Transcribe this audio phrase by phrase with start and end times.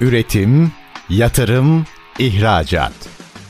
[0.00, 0.72] Üretim,
[1.08, 1.86] yatırım,
[2.18, 2.92] ihracat.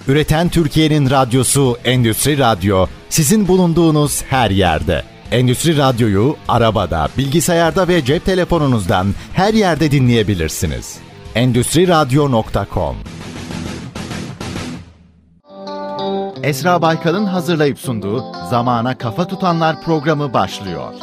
[0.08, 5.02] Üreten Türkiye'nin radyosu Endüstri Radyo sizin bulunduğunuz her yerde.
[5.30, 10.98] Endüstri Radyo'yu arabada, bilgisayarda ve cep telefonunuzdan her yerde dinleyebilirsiniz.
[11.34, 12.96] Endüstri Radyo.com
[16.42, 20.94] Esra Baykal'ın hazırlayıp sunduğu Zamana Kafa Tutanlar programı başlıyor.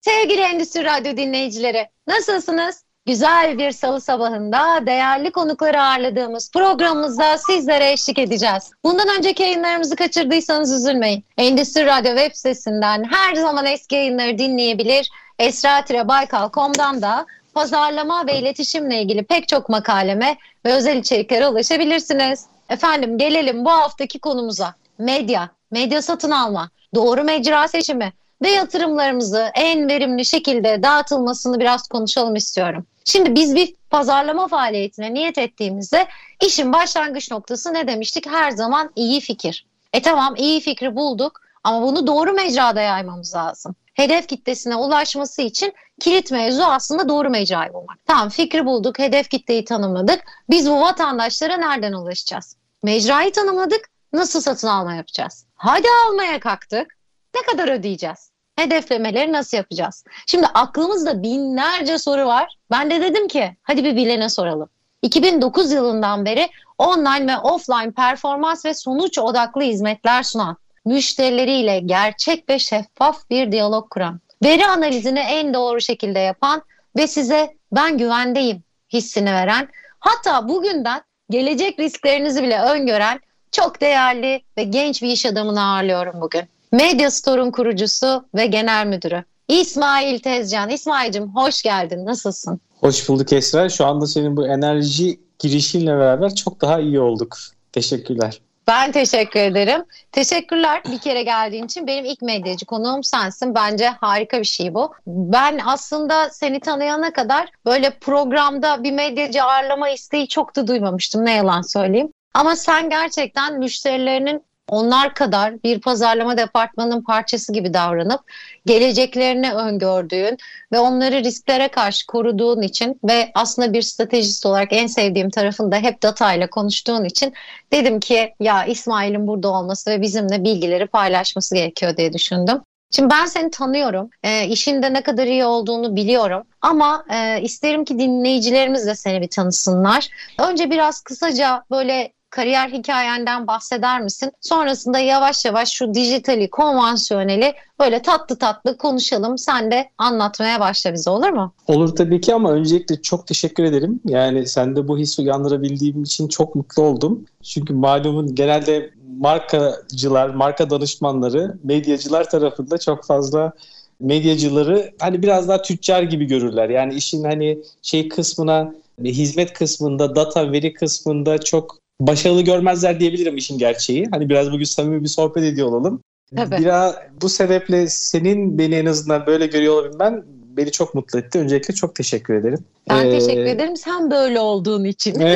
[0.00, 2.89] Sevgili Endüstri Radyo dinleyicileri, nasılsınız?
[3.10, 8.70] Güzel bir salı sabahında değerli konukları ağırladığımız programımızda sizlere eşlik edeceğiz.
[8.84, 11.24] Bundan önceki yayınlarımızı kaçırdıysanız üzülmeyin.
[11.38, 15.10] Endüstri Radyo web sitesinden her zaman eski yayınları dinleyebilir.
[15.38, 22.46] Esra-Baykal.com'dan da pazarlama ve iletişimle ilgili pek çok makaleme ve özel içeriklere ulaşabilirsiniz.
[22.68, 24.74] Efendim gelelim bu haftaki konumuza.
[24.98, 32.36] Medya, medya satın alma, doğru mecra seçimi ve yatırımlarımızı en verimli şekilde dağıtılmasını biraz konuşalım
[32.36, 32.86] istiyorum.
[33.04, 36.08] Şimdi biz bir pazarlama faaliyetine niyet ettiğimizde
[36.44, 38.26] işin başlangıç noktası ne demiştik?
[38.26, 39.66] Her zaman iyi fikir.
[39.92, 43.74] E tamam iyi fikri bulduk ama bunu doğru mecrada yaymamız lazım.
[43.94, 48.06] Hedef kitlesine ulaşması için kilit mevzu aslında doğru mecrayı bulmak.
[48.06, 50.24] Tamam fikri bulduk, hedef kitleyi tanımladık.
[50.50, 52.56] Biz bu vatandaşlara nereden ulaşacağız?
[52.82, 55.46] Mecrayı tanımladık, nasıl satın alma yapacağız?
[55.54, 56.96] Hadi almaya kalktık,
[57.34, 58.30] ne kadar ödeyeceğiz?
[58.60, 60.04] Hedeflemeleri nasıl yapacağız?
[60.26, 62.56] Şimdi aklımızda binlerce soru var.
[62.70, 64.68] Ben de dedim ki hadi bir bilene soralım.
[65.02, 72.58] 2009 yılından beri online ve offline performans ve sonuç odaklı hizmetler sunan, müşterileriyle gerçek ve
[72.58, 76.62] şeffaf bir diyalog kuran, veri analizini en doğru şekilde yapan
[76.96, 79.68] ve size ben güvendeyim hissini veren,
[80.00, 83.20] hatta bugünden gelecek risklerinizi bile öngören
[83.52, 86.42] çok değerli ve genç bir iş adamını ağırlıyorum bugün.
[86.72, 90.68] Medya Store'un kurucusu ve genel müdürü İsmail Tezcan.
[90.70, 92.06] İsmail'cim hoş geldin.
[92.06, 92.60] Nasılsın?
[92.80, 93.68] Hoş bulduk Esra.
[93.68, 97.36] Şu anda senin bu enerji girişinle beraber çok daha iyi olduk.
[97.72, 98.40] Teşekkürler.
[98.68, 99.84] Ben teşekkür ederim.
[100.12, 101.86] Teşekkürler bir kere geldiğin için.
[101.86, 103.54] Benim ilk medyacı konuğum sensin.
[103.54, 104.92] Bence harika bir şey bu.
[105.06, 111.24] Ben aslında seni tanıyana kadar böyle programda bir medyacı ağırlama isteği çok da duymamıştım.
[111.24, 112.12] Ne yalan söyleyeyim.
[112.34, 118.20] Ama sen gerçekten müşterilerinin onlar kadar bir pazarlama departmanının parçası gibi davranıp
[118.66, 120.38] geleceklerini öngördüğün
[120.72, 126.02] ve onları risklere karşı koruduğun için ve aslında bir stratejist olarak en sevdiğim tarafında hep
[126.02, 127.34] datayla konuştuğun için
[127.72, 132.60] dedim ki ya İsmail'in burada olması ve bizimle bilgileri paylaşması gerekiyor diye düşündüm.
[132.90, 134.10] Şimdi ben seni tanıyorum.
[134.22, 136.42] E, işinde ne kadar iyi olduğunu biliyorum.
[136.60, 140.08] Ama e, isterim ki dinleyicilerimiz de seni bir tanısınlar.
[140.38, 144.32] Önce biraz kısaca böyle kariyer hikayenden bahseder misin?
[144.40, 149.38] Sonrasında yavaş yavaş şu dijitali, konvansiyoneli böyle tatlı tatlı konuşalım.
[149.38, 151.52] Sen de anlatmaya başla bize olur mu?
[151.66, 154.00] Olur tabii ki ama öncelikle çok teşekkür ederim.
[154.04, 157.24] Yani sende bu hissi uyandırabildiğim için çok mutlu oldum.
[157.42, 163.52] Çünkü malumun genelde markacılar, marka danışmanları, medyacılar tarafında çok fazla
[164.00, 166.68] medyacıları hani biraz daha tüccar gibi görürler.
[166.68, 168.74] Yani işin hani şey kısmına
[169.04, 174.06] hizmet kısmında, data veri kısmında çok başarılı görmezler diyebilirim işin gerçeği.
[174.10, 176.02] Hani biraz bugün samimi bir sohbet ediyor olalım.
[176.36, 176.58] Tabii.
[176.58, 181.38] Biraz bu sebeple senin beni en azından böyle görüyor olabilmen beni çok mutlu etti.
[181.38, 182.64] Öncelikle çok teşekkür ederim.
[182.90, 185.20] Ben ee, teşekkür ederim sen böyle olduğun için.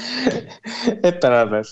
[1.02, 1.66] Hep beraber.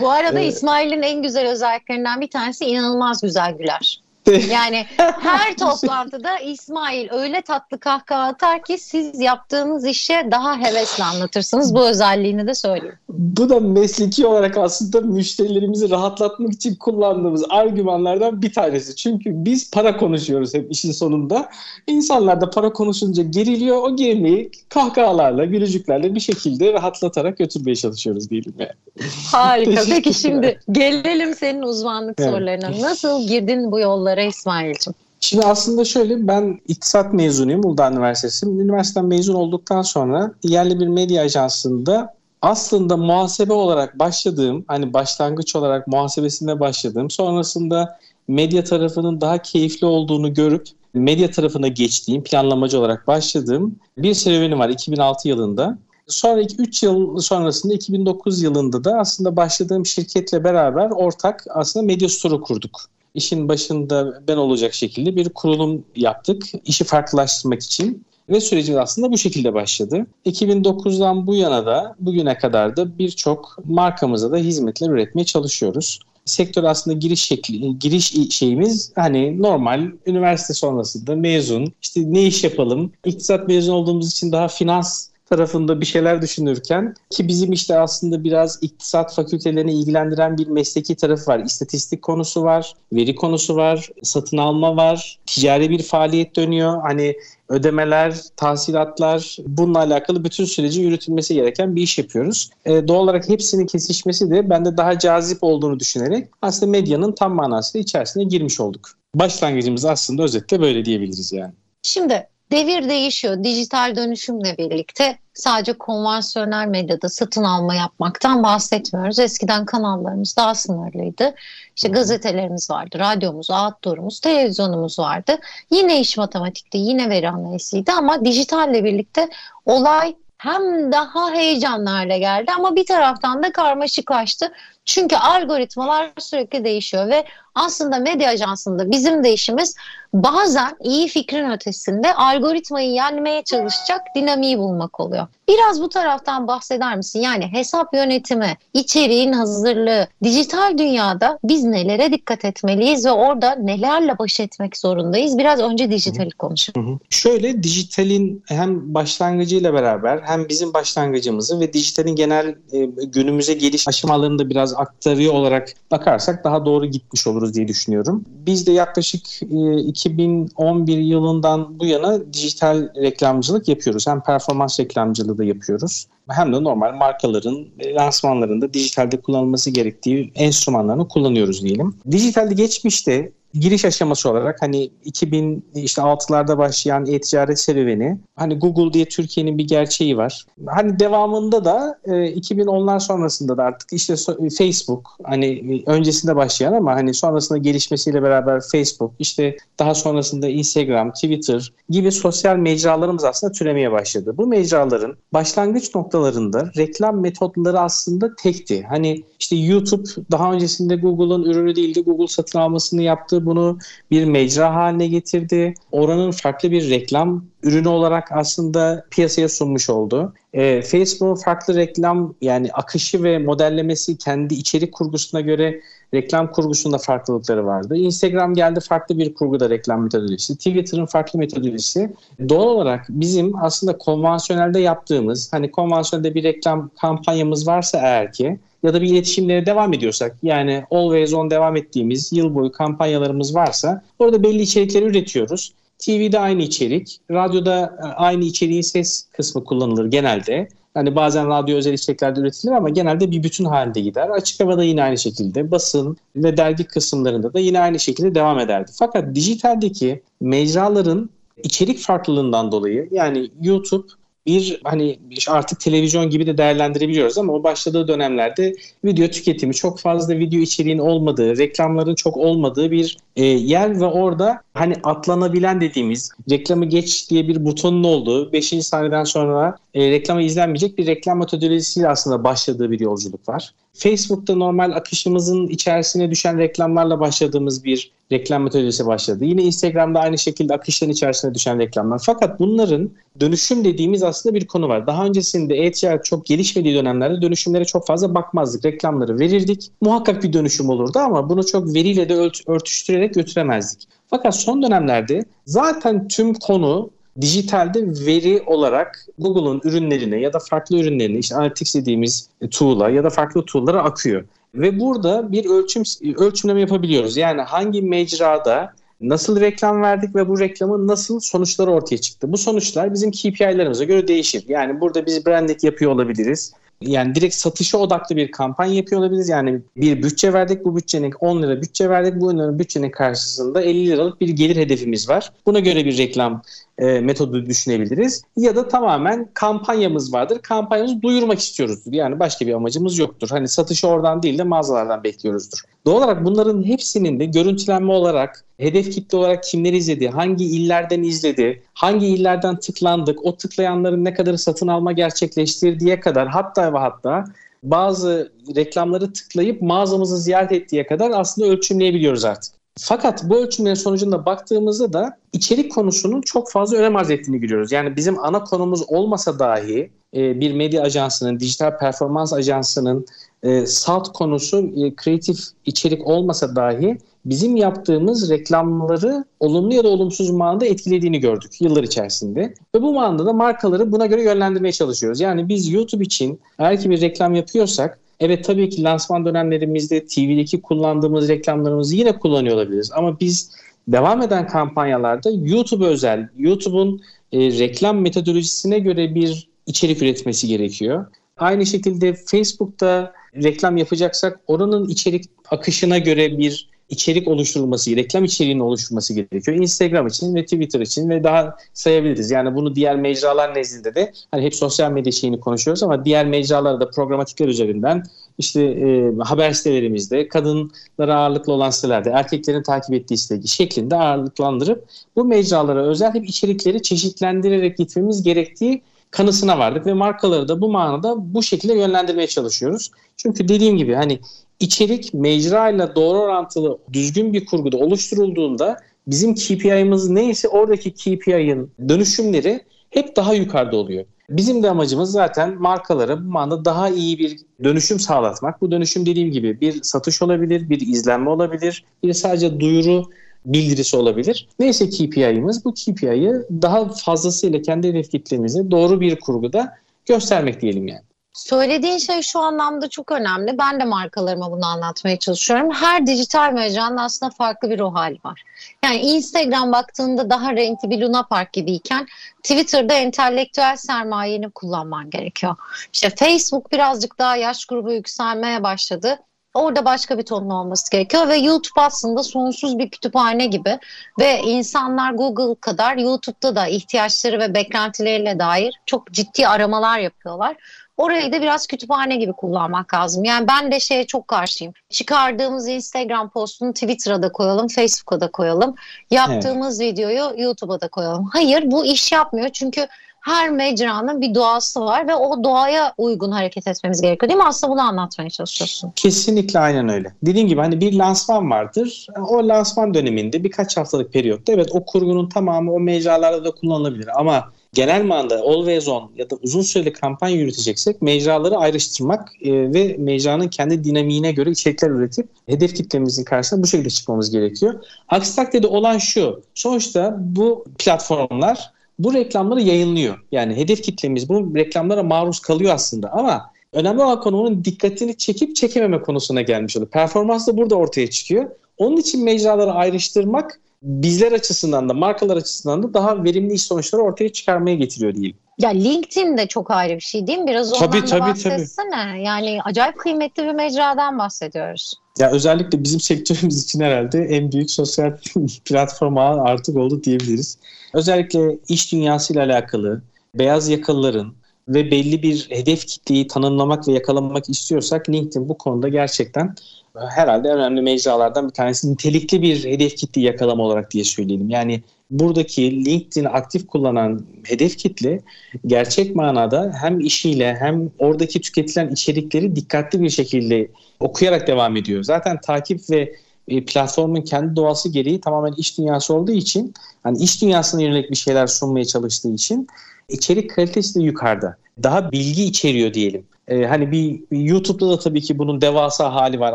[0.00, 4.03] Bu arada ee, İsmail'in en güzel özelliklerinden bir tanesi inanılmaz güzel güler.
[4.26, 11.74] Yani her toplantıda İsmail öyle tatlı kahkaha atar ki siz yaptığınız işe daha hevesle anlatırsınız.
[11.74, 12.98] Bu özelliğini de söyleyeyim.
[13.08, 18.96] Bu da mesleki olarak aslında müşterilerimizi rahatlatmak için kullandığımız argümanlardan bir tanesi.
[18.96, 21.48] Çünkü biz para konuşuyoruz hep işin sonunda.
[21.86, 23.82] İnsanlar da para konuşunca geriliyor.
[23.82, 29.06] O gerilmeyi kahkahalarla, gülücüklerle bir şekilde rahatlatarak götürmeye çalışıyoruz diyelim yani.
[29.32, 29.82] Harika.
[29.90, 32.30] Peki şimdi gelelim senin uzmanlık evet.
[32.30, 32.70] sorularına.
[32.80, 34.13] Nasıl girdin bu yollara?
[34.14, 34.94] Sorulara İsmail'cim.
[35.20, 38.46] Şimdi aslında şöyle ben iktisat mezunuyum Uludağ Üniversitesi.
[38.46, 45.86] Üniversiteden mezun olduktan sonra yerli bir medya ajansında aslında muhasebe olarak başladığım hani başlangıç olarak
[45.88, 53.76] muhasebesinde başladığım sonrasında medya tarafının daha keyifli olduğunu görüp medya tarafına geçtiğim planlamacı olarak başladığım
[53.98, 55.78] bir serüvenim var 2006 yılında.
[56.06, 62.40] Sonra 3 yıl sonrasında 2009 yılında da aslında başladığım şirketle beraber ortak aslında medya store'u
[62.40, 66.44] kurduk işin başında ben olacak şekilde bir kurulum yaptık.
[66.64, 70.06] İşi farklılaştırmak için ve sürecimiz aslında bu şekilde başladı.
[70.26, 76.00] 2009'dan bu yana da bugüne kadar da birçok markamıza da hizmetler üretmeye çalışıyoruz.
[76.24, 82.92] sektör aslında giriş şekli, giriş şeyimiz hani normal üniversite sonrasında mezun, işte ne iş yapalım,
[83.04, 88.58] iktisat mezun olduğumuz için daha finans tarafında bir şeyler düşünürken ki bizim işte aslında biraz
[88.62, 91.38] iktisat fakültelerini ilgilendiren bir mesleki tarafı var.
[91.38, 96.82] İstatistik konusu var, veri konusu var, satın alma var, ticari bir faaliyet dönüyor.
[96.82, 97.16] Hani
[97.48, 102.50] ödemeler, tahsilatlar bununla alakalı bütün süreci yürütülmesi gereken bir iş yapıyoruz.
[102.64, 107.82] E, doğal olarak hepsinin kesişmesi de bende daha cazip olduğunu düşünerek aslında medyanın tam manasıyla
[107.82, 108.90] içerisine girmiş olduk.
[109.14, 111.52] Başlangıcımız aslında özetle böyle diyebiliriz yani.
[111.82, 113.44] Şimdi devir değişiyor.
[113.44, 119.18] Dijital dönüşümle birlikte sadece konvansiyonel medyada satın alma yapmaktan bahsetmiyoruz.
[119.18, 121.34] Eskiden kanallarımız daha sınırlıydı.
[121.76, 125.38] İşte gazetelerimiz vardı, radyomuz, outdoor'umuz, televizyonumuz vardı.
[125.70, 129.28] Yine iş matematikti, yine veri analiziydi ama dijitalle birlikte
[129.66, 134.52] olay hem daha heyecanlarla geldi ama bir taraftan da karmaşıklaştı.
[134.84, 139.76] Çünkü algoritmalar sürekli değişiyor ve aslında medya ajansında bizim de işimiz
[140.14, 145.26] bazen iyi fikrin ötesinde algoritmayı yenmeye çalışacak dinamiği bulmak oluyor.
[145.48, 147.20] Biraz bu taraftan bahseder misin?
[147.20, 154.40] Yani hesap yönetimi, içeriğin hazırlığı, dijital dünyada biz nelere dikkat etmeliyiz ve orada nelerle baş
[154.40, 155.38] etmek zorundayız?
[155.38, 157.00] Biraz önce dijitali konuşalım.
[157.10, 164.38] Şöyle dijitalin hem başlangıcıyla beraber hem bizim başlangıcımızı ve dijitalin genel e, günümüze geliş aşamalarını
[164.38, 168.24] da biraz aktarıyor olarak bakarsak daha doğru gitmiş oluruz diye düşünüyorum.
[168.46, 174.06] Biz de yaklaşık e, 2011 yılından bu yana dijital reklamcılık yapıyoruz.
[174.06, 176.06] Hem performans reklamcılığı da yapıyoruz.
[176.28, 177.66] Hem de normal markaların
[177.96, 181.94] lansmanlarında dijitalde kullanılması gerektiği enstrümanlarını kullanıyoruz diyelim.
[182.10, 189.68] Dijitalde geçmişte giriş aşaması olarak hani 2006'larda başlayan e-ticaret serüveni hani Google diye Türkiye'nin bir
[189.68, 190.44] gerçeği var.
[190.66, 194.14] Hani devamında da e, 2010'lar sonrasında da artık işte
[194.58, 201.72] Facebook hani öncesinde başlayan ama hani sonrasında gelişmesiyle beraber Facebook işte daha sonrasında Instagram, Twitter
[201.88, 204.34] gibi sosyal mecralarımız aslında türemeye başladı.
[204.36, 208.86] Bu mecraların başlangıç noktalarında reklam metotları aslında tekti.
[208.88, 212.00] Hani işte YouTube daha öncesinde Google'ın ürünü değildi.
[212.00, 213.43] Google satın almasını yaptı.
[213.46, 213.78] Bunu
[214.10, 215.74] bir mecra haline getirdi.
[215.92, 220.34] Oranın farklı bir reklam ürünü olarak aslında piyasaya sunmuş oldu.
[220.52, 225.80] E, Facebook farklı reklam yani akışı ve modellemesi kendi içerik kurgusuna göre
[226.14, 227.96] reklam kurgusunda farklılıkları vardı.
[227.96, 230.56] Instagram geldi farklı bir kurguda reklam metodolojisi.
[230.56, 232.12] Twitter'ın farklı metodolojisi.
[232.48, 238.94] Doğal olarak bizim aslında konvansiyonelde yaptığımız hani konvansiyonelde bir reklam kampanyamız varsa eğer ki ya
[238.94, 244.42] da bir iletişimlere devam ediyorsak yani always on devam ettiğimiz yıl boyu kampanyalarımız varsa orada
[244.42, 245.72] belli içerikleri üretiyoruz.
[245.98, 250.68] TV'de aynı içerik, radyoda e, aynı içeriğin ses kısmı kullanılır genelde.
[250.96, 254.28] Yani bazen radyo özel içeriklerde üretilir ama genelde bir bütün halinde gider.
[254.28, 258.90] Açık havada yine aynı şekilde, basın ve dergi kısımlarında da yine aynı şekilde devam ederdi.
[258.98, 261.30] Fakat dijitaldeki mecraların
[261.62, 264.06] içerik farklılığından dolayı yani YouTube
[264.46, 265.18] bir hani
[265.48, 268.74] artık televizyon gibi de değerlendirebiliyoruz ama o başladığı dönemlerde
[269.04, 274.62] video tüketimi çok fazla video içeriğin olmadığı, reklamların çok olmadığı bir e, yer ve orada
[274.74, 278.66] hani atlanabilen dediğimiz reklamı geç diye bir butonun olduğu 5.
[278.66, 283.74] saniyeden sonra e, reklama izlenmeyecek bir reklam metodolojisiyle aslında başladığı bir yolculuk var.
[283.92, 289.44] Facebook'ta normal akışımızın içerisine düşen reklamlarla başladığımız bir reklam metodolojisi başladı.
[289.44, 292.22] Yine Instagram'da aynı şekilde akışların içerisine düşen reklamlar.
[292.26, 293.10] Fakat bunların
[293.40, 295.06] dönüşüm dediğimiz aslında bir konu var.
[295.06, 298.84] Daha öncesinde e-ticaret çok gelişmediği dönemlerde dönüşümlere çok fazla bakmazdık.
[298.84, 299.90] Reklamları verirdik.
[300.00, 304.08] Muhakkak bir dönüşüm olurdu ama bunu çok veriyle de örtüştürerek götüremezdik.
[304.30, 307.10] Fakat son dönemlerde zaten tüm konu
[307.40, 313.30] dijitalde veri olarak Google'un ürünlerine ya da farklı ürünlerine işte Analytics dediğimiz tool'a ya da
[313.30, 314.44] farklı tool'lara akıyor.
[314.74, 316.02] Ve burada bir ölçüm
[316.36, 317.36] ölçümleme yapabiliyoruz.
[317.36, 322.52] Yani hangi mecrada nasıl reklam verdik ve bu reklamın nasıl sonuçları ortaya çıktı.
[322.52, 324.64] Bu sonuçlar bizim KPI'lerimize göre değişir.
[324.68, 329.48] Yani burada biz branding yapıyor olabiliriz yani direkt satışa odaklı bir kampanya yapıyor olabiliriz.
[329.48, 330.84] Yani bir bütçe verdik.
[330.84, 332.40] Bu bütçenin 10 lira bütçe verdik.
[332.40, 335.52] Bu bütçenin karşısında 50 liralık bir gelir hedefimiz var.
[335.66, 336.62] Buna göre bir reklam
[336.98, 338.42] e, metodu düşünebiliriz.
[338.56, 340.58] Ya da tamamen kampanyamız vardır.
[340.62, 342.12] Kampanyamızı duyurmak istiyoruzdur.
[342.12, 343.48] Yani başka bir amacımız yoktur.
[343.50, 345.78] Hani satışı oradan değil de mağazalardan bekliyoruzdur.
[346.06, 351.82] Doğal olarak bunların hepsinin de görüntülenme olarak, hedef kitle olarak kimleri izledi, hangi illerden izledi,
[351.94, 357.44] hangi illerden tıklandık, o tıklayanların ne kadar satın alma gerçekleştirdiği kadar hatta ve hatta
[357.82, 362.83] bazı reklamları tıklayıp mağazamızı ziyaret ettiği kadar aslında ölçümleyebiliyoruz artık.
[362.98, 367.92] Fakat bu ölçümlerin sonucunda baktığımızda da içerik konusunun çok fazla önem arz ettiğini görüyoruz.
[367.92, 373.26] Yani bizim ana konumuz olmasa dahi e, bir medya ajansının, dijital performans ajansının
[373.62, 380.50] e, salt konusu e, kreatif içerik olmasa dahi bizim yaptığımız reklamları olumlu ya da olumsuz
[380.50, 382.74] manada etkilediğini gördük yıllar içerisinde.
[382.94, 385.40] Ve bu manada da markaları buna göre yönlendirmeye çalışıyoruz.
[385.40, 390.82] Yani biz YouTube için eğer ki bir reklam yapıyorsak Evet tabii ki lansman dönemlerimizde TV'deki
[390.82, 393.10] kullandığımız reklamlarımızı yine kullanıyor olabiliriz.
[393.14, 393.70] Ama biz
[394.08, 397.22] devam eden kampanyalarda YouTube özel, YouTube'un
[397.52, 401.26] e, reklam metodolojisine göre bir içerik üretmesi gerekiyor.
[401.56, 409.34] Aynı şekilde Facebook'ta reklam yapacaksak oranın içerik akışına göre bir içerik oluşturulması, reklam içeriğinin oluşturulması
[409.34, 409.76] gerekiyor.
[409.76, 412.50] Instagram için ve Twitter için ve daha sayabiliriz.
[412.50, 417.10] Yani bunu diğer mecralar nezdinde de hani hep sosyal medya şeyini konuşuyoruz ama diğer mecralarda
[417.10, 418.22] programatikler üzerinden
[418.58, 425.04] işte e, haber sitelerimizde kadınlara ağırlıklı olan sitelerde erkeklerin takip ettiği site şeklinde ağırlıklandırıp
[425.36, 431.54] bu mecralara özel hep içerikleri çeşitlendirerek gitmemiz gerektiği kanısına vardık ve markaları da bu manada
[431.54, 433.10] bu şekilde yönlendirmeye çalışıyoruz.
[433.36, 434.38] Çünkü dediğim gibi hani
[434.80, 442.80] içerik mecra ile doğru orantılı düzgün bir kurguda oluşturulduğunda bizim KPI'miz neyse oradaki KPI'nin dönüşümleri
[443.10, 444.24] hep daha yukarıda oluyor.
[444.50, 448.80] Bizim de amacımız zaten markalara bu manada daha iyi bir dönüşüm sağlatmak.
[448.80, 453.30] Bu dönüşüm dediğim gibi bir satış olabilir, bir izlenme olabilir, bir sadece duyuru
[453.66, 454.68] bildirisi olabilir.
[454.78, 456.52] Neyse KPI'miz bu KPI'yi
[456.82, 459.92] daha fazlasıyla kendi hedef kitlemize doğru bir kurguda
[460.26, 461.22] göstermek diyelim yani.
[461.54, 463.78] Söylediğin şey şu anlamda çok önemli.
[463.78, 465.90] Ben de markalarıma bunu anlatmaya çalışıyorum.
[465.90, 468.62] Her dijital mecranın aslında farklı bir ruh hali var.
[469.04, 472.26] Yani Instagram baktığında daha renkli bir Luna Park gibiyken
[472.62, 475.76] Twitter'da entelektüel sermayeni kullanman gerekiyor.
[476.12, 479.38] İşte Facebook birazcık daha yaş grubu yükselmeye başladı.
[479.74, 483.98] Orada başka bir tonun olması gerekiyor ve YouTube aslında sonsuz bir kütüphane gibi
[484.38, 490.76] ve insanlar Google kadar YouTube'da da ihtiyaçları ve beklentileriyle dair çok ciddi aramalar yapıyorlar.
[491.16, 493.44] Orayı da biraz kütüphane gibi kullanmak lazım.
[493.44, 494.92] Yani ben de şeye çok karşıyım.
[495.10, 498.94] Çıkardığımız Instagram postunu Twitter'a da koyalım, Facebook'a da koyalım.
[499.30, 500.12] Yaptığımız evet.
[500.12, 501.44] videoyu YouTube'a da koyalım.
[501.52, 503.06] Hayır bu iş yapmıyor çünkü
[503.44, 507.66] her mecranın bir doğası var ve o doğaya uygun hareket etmemiz gerekiyor değil mi?
[507.66, 509.12] Aslında bunu anlatmaya çalışıyorsun.
[509.16, 510.34] Kesinlikle aynen öyle.
[510.42, 512.26] Dediğim gibi hani bir lansman vardır.
[512.48, 517.72] O lansman döneminde birkaç haftalık periyotta evet o kurgunun tamamı o mecralarda da kullanılabilir ama
[517.94, 523.68] genel manada always on ya da uzun süreli kampanya yürüteceksek mecraları ayrıştırmak e, ve mecranın
[523.68, 527.94] kendi dinamiğine göre içerikler üretip hedef kitlemizin karşısına bu şekilde çıkmamız gerekiyor.
[528.28, 529.62] Aksi takdirde olan şu.
[529.74, 533.38] Sonuçta bu platformlar bu reklamları yayınlıyor.
[533.52, 538.76] Yani hedef kitlemiz bu reklamlara maruz kalıyor aslında ama önemli olan konu onun dikkatini çekip
[538.76, 540.10] çekememe konusuna gelmiş oluyor.
[540.10, 541.70] Performans da burada ortaya çıkıyor.
[541.98, 547.52] Onun için mecraları ayrıştırmak bizler açısından da markalar açısından da daha verimli iş sonuçları ortaya
[547.52, 548.56] çıkarmaya getiriyor diyeyim.
[548.78, 550.66] Ya LinkedIn de çok ayrı bir şey değil mi?
[550.66, 552.10] Biraz ondan tabii, da tabii, bahsetsene.
[552.10, 552.42] Tabii.
[552.42, 555.14] Yani acayip kıymetli bir mecradan bahsediyoruz.
[555.38, 558.36] Ya özellikle bizim sektörümüz için herhalde en büyük sosyal
[558.84, 560.78] platform artık oldu diyebiliriz.
[561.14, 563.22] Özellikle iş dünyasıyla alakalı
[563.54, 564.54] beyaz yakalıların
[564.88, 569.74] ve belli bir hedef kitleyi tanımlamak ve yakalamak istiyorsak LinkedIn bu konuda gerçekten
[570.14, 574.70] herhalde önemli mecralardan bir tanesi nitelikli bir hedef kitle yakalama olarak diye söyleyelim.
[574.70, 578.40] Yani buradaki LinkedIn aktif kullanan hedef kitle
[578.86, 583.88] gerçek manada hem işiyle hem oradaki tüketilen içerikleri dikkatli bir şekilde
[584.20, 585.22] okuyarak devam ediyor.
[585.22, 586.34] Zaten takip ve
[586.68, 591.36] e, platformun kendi doğası gereği tamamen iş dünyası olduğu için hani iş dünyasına yönelik bir
[591.36, 592.88] şeyler sunmaya çalıştığı için
[593.28, 594.76] içerik kalitesi de yukarıda.
[595.02, 596.46] Daha bilgi içeriyor diyelim.
[596.68, 599.74] Ee, hani bir, bir YouTube'da da tabii ki bunun devasa hali var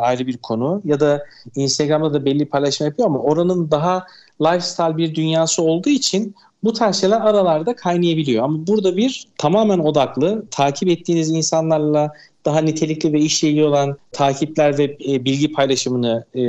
[0.02, 1.24] ayrı bir konu ya da
[1.56, 4.06] Instagram'da da belli paylaşım yapıyor ama oranın daha
[4.42, 8.44] lifestyle bir dünyası olduğu için bu tarz şeyler aralarda kaynayabiliyor.
[8.44, 12.12] Ama burada bir tamamen odaklı takip ettiğiniz insanlarla
[12.46, 16.42] daha nitelikli ve işle ilgili olan takipler ve e, bilgi paylaşımını e,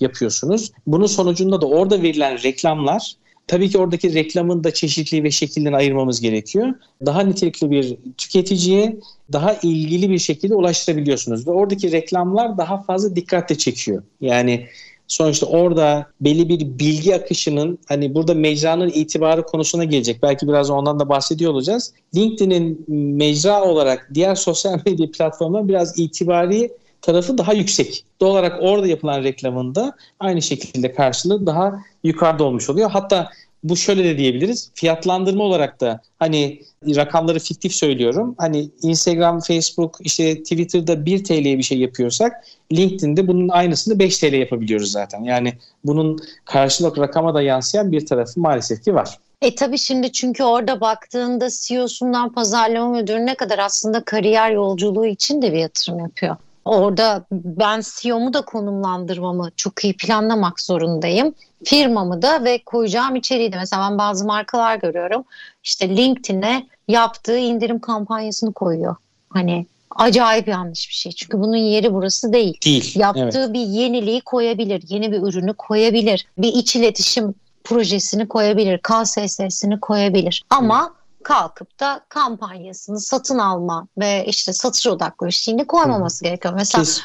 [0.00, 0.72] yapıyorsunuz.
[0.86, 3.14] Bunun sonucunda da orada verilen reklamlar
[3.48, 6.68] Tabii ki oradaki reklamın da çeşitli ve şekilden ayırmamız gerekiyor.
[7.06, 8.96] Daha nitelikli bir tüketiciye
[9.32, 11.46] daha ilgili bir şekilde ulaştırabiliyorsunuz.
[11.46, 14.02] Ve oradaki reklamlar daha fazla dikkatle çekiyor.
[14.20, 14.66] Yani
[15.08, 20.22] sonuçta orada belli bir bilgi akışının hani burada mecranın itibarı konusuna gelecek.
[20.22, 21.92] Belki biraz ondan da bahsediyor olacağız.
[22.16, 22.84] LinkedIn'in
[23.16, 26.70] mecra olarak diğer sosyal medya platformlarından biraz itibari
[27.02, 28.04] tarafı daha yüksek.
[28.20, 32.90] Doğal olarak orada yapılan reklamında aynı şekilde karşılığı daha yukarıda olmuş oluyor.
[32.90, 33.30] Hatta
[33.64, 34.70] bu şöyle de diyebiliriz.
[34.74, 38.34] Fiyatlandırma olarak da hani rakamları fiktif söylüyorum.
[38.38, 42.32] Hani Instagram, Facebook, işte Twitter'da 1 TL'ye bir şey yapıyorsak
[42.72, 45.24] LinkedIn'de bunun aynısını 5 TL yapabiliyoruz zaten.
[45.24, 45.52] Yani
[45.84, 49.18] bunun karşılık rakama da yansıyan bir tarafı maalesef ki var.
[49.42, 55.52] E tabii şimdi çünkü orada baktığında CEO'sundan pazarlama müdürüne kadar aslında kariyer yolculuğu için de
[55.52, 56.36] bir yatırım yapıyor.
[56.68, 61.34] Orada ben CEO'mu da konumlandırmamı çok iyi planlamak zorundayım.
[61.64, 63.56] Firmamı da ve koyacağım içeriği de.
[63.56, 65.24] Mesela ben bazı markalar görüyorum.
[65.64, 68.96] İşte LinkedIn'e yaptığı indirim kampanyasını koyuyor.
[69.30, 71.12] Hani acayip yanlış bir şey.
[71.12, 72.60] Çünkü bunun yeri burası değil.
[72.64, 72.92] Değil.
[72.96, 73.52] Yaptığı evet.
[73.52, 74.84] bir yeniliği koyabilir.
[74.88, 76.26] Yeni bir ürünü koyabilir.
[76.38, 77.34] Bir iç iletişim
[77.64, 78.80] projesini koyabilir.
[78.82, 80.44] KSS'sini koyabilir.
[80.50, 80.94] Ama
[81.24, 86.28] kalkıp da kampanyasını satın alma ve işte satış odaklı bir şeyini koymaması Hı.
[86.28, 86.54] gerekiyor.
[86.54, 87.00] Mesela Kes,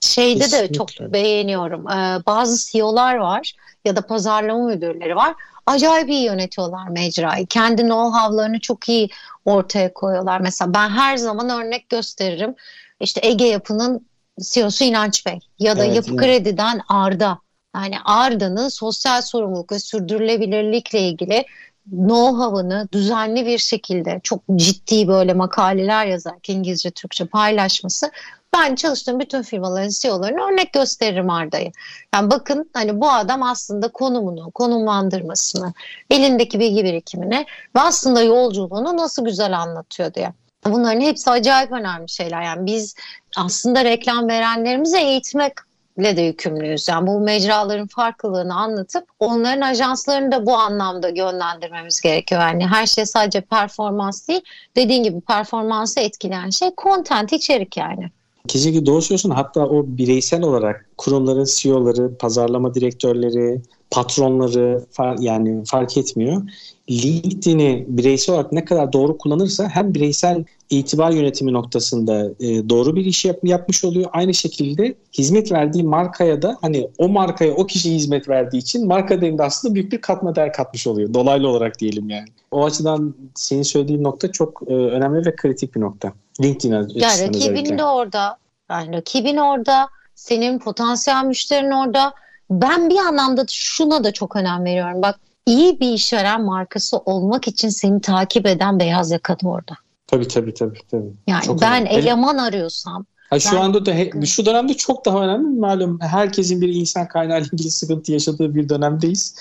[0.00, 0.68] şeyde kesinlikle.
[0.68, 1.88] de çok beğeniyorum.
[1.90, 5.34] Ee, bazı CEO'lar var ya da pazarlama müdürleri var.
[5.66, 7.46] Acayip iyi yönetiyorlar mecrayı.
[7.46, 9.08] Kendi know-how'larını çok iyi
[9.44, 10.40] ortaya koyuyorlar.
[10.40, 12.54] Mesela ben her zaman örnek gösteririm.
[13.00, 14.06] İşte Ege Yapı'nın
[14.40, 16.20] CEO'su İnanç Bey ya da evet, Yapı evet.
[16.20, 17.38] Kredi'den Arda.
[17.74, 21.44] Yani Arda'nın sosyal sorumluluk ve sürdürülebilirlikle ilgili
[21.92, 28.10] know-how'ını düzenli bir şekilde çok ciddi böyle makaleler yazarken İngilizce, Türkçe paylaşması
[28.54, 31.72] ben çalıştığım bütün firmaların CEO'larına örnek gösteririm Arda'yı.
[32.14, 35.72] Yani bakın hani bu adam aslında konumunu, konumlandırmasını,
[36.10, 40.32] elindeki bilgi birikimini ve aslında yolculuğunu nasıl güzel anlatıyor diye.
[40.64, 42.42] Bunların hepsi acayip önemli şeyler.
[42.42, 42.94] Yani biz
[43.36, 45.52] aslında reklam verenlerimize eğitmek
[45.98, 46.88] ile de yükümlüyüz.
[46.88, 52.40] Yani bu mecraların farklılığını anlatıp onların ajanslarını da bu anlamda yönlendirmemiz gerekiyor.
[52.40, 54.40] Yani her şey sadece performans değil.
[54.76, 58.10] Dediğin gibi performansı etkileyen şey content içerik yani.
[58.48, 59.30] Kesinlikle doğru söylüyorsun.
[59.30, 64.84] Hatta o bireysel olarak kurumların CEO'ları, pazarlama direktörleri, patronları
[65.18, 66.42] yani fark etmiyor.
[66.90, 73.04] LinkedIn'i bireysel olarak ne kadar doğru kullanırsa hem bireysel itibar yönetimi noktasında e, doğru bir
[73.04, 74.10] iş yap, yapmış oluyor.
[74.12, 79.20] Aynı şekilde hizmet verdiği markaya da hani o markaya o kişi hizmet verdiği için marka
[79.20, 81.14] değerinde aslında büyük bir katma değer katmış oluyor.
[81.14, 82.28] Dolaylı olarak diyelim yani.
[82.50, 86.12] O açıdan senin söylediğin nokta çok e, önemli ve kritik bir nokta.
[86.42, 88.36] LinkedIn yani rakibin de orada.
[88.70, 89.88] Yani rakibin orada.
[90.14, 92.12] Senin potansiyel müşterin orada.
[92.50, 95.02] Ben bir anlamda şuna da çok önem veriyorum.
[95.02, 99.74] Bak iyi bir işveren markası olmak için seni takip eden beyaz yaka da orada.
[100.06, 100.78] Tabii tabii tabii.
[100.90, 101.12] tabii.
[101.26, 101.98] Yani çok ben önemli.
[101.98, 106.60] eleman arıyorsam Ha, şu ben, anda da he, şu dönemde çok daha önemli malum herkesin
[106.60, 109.34] bir insan kaynağı ilgili sıkıntı yaşadığı bir dönemdeyiz.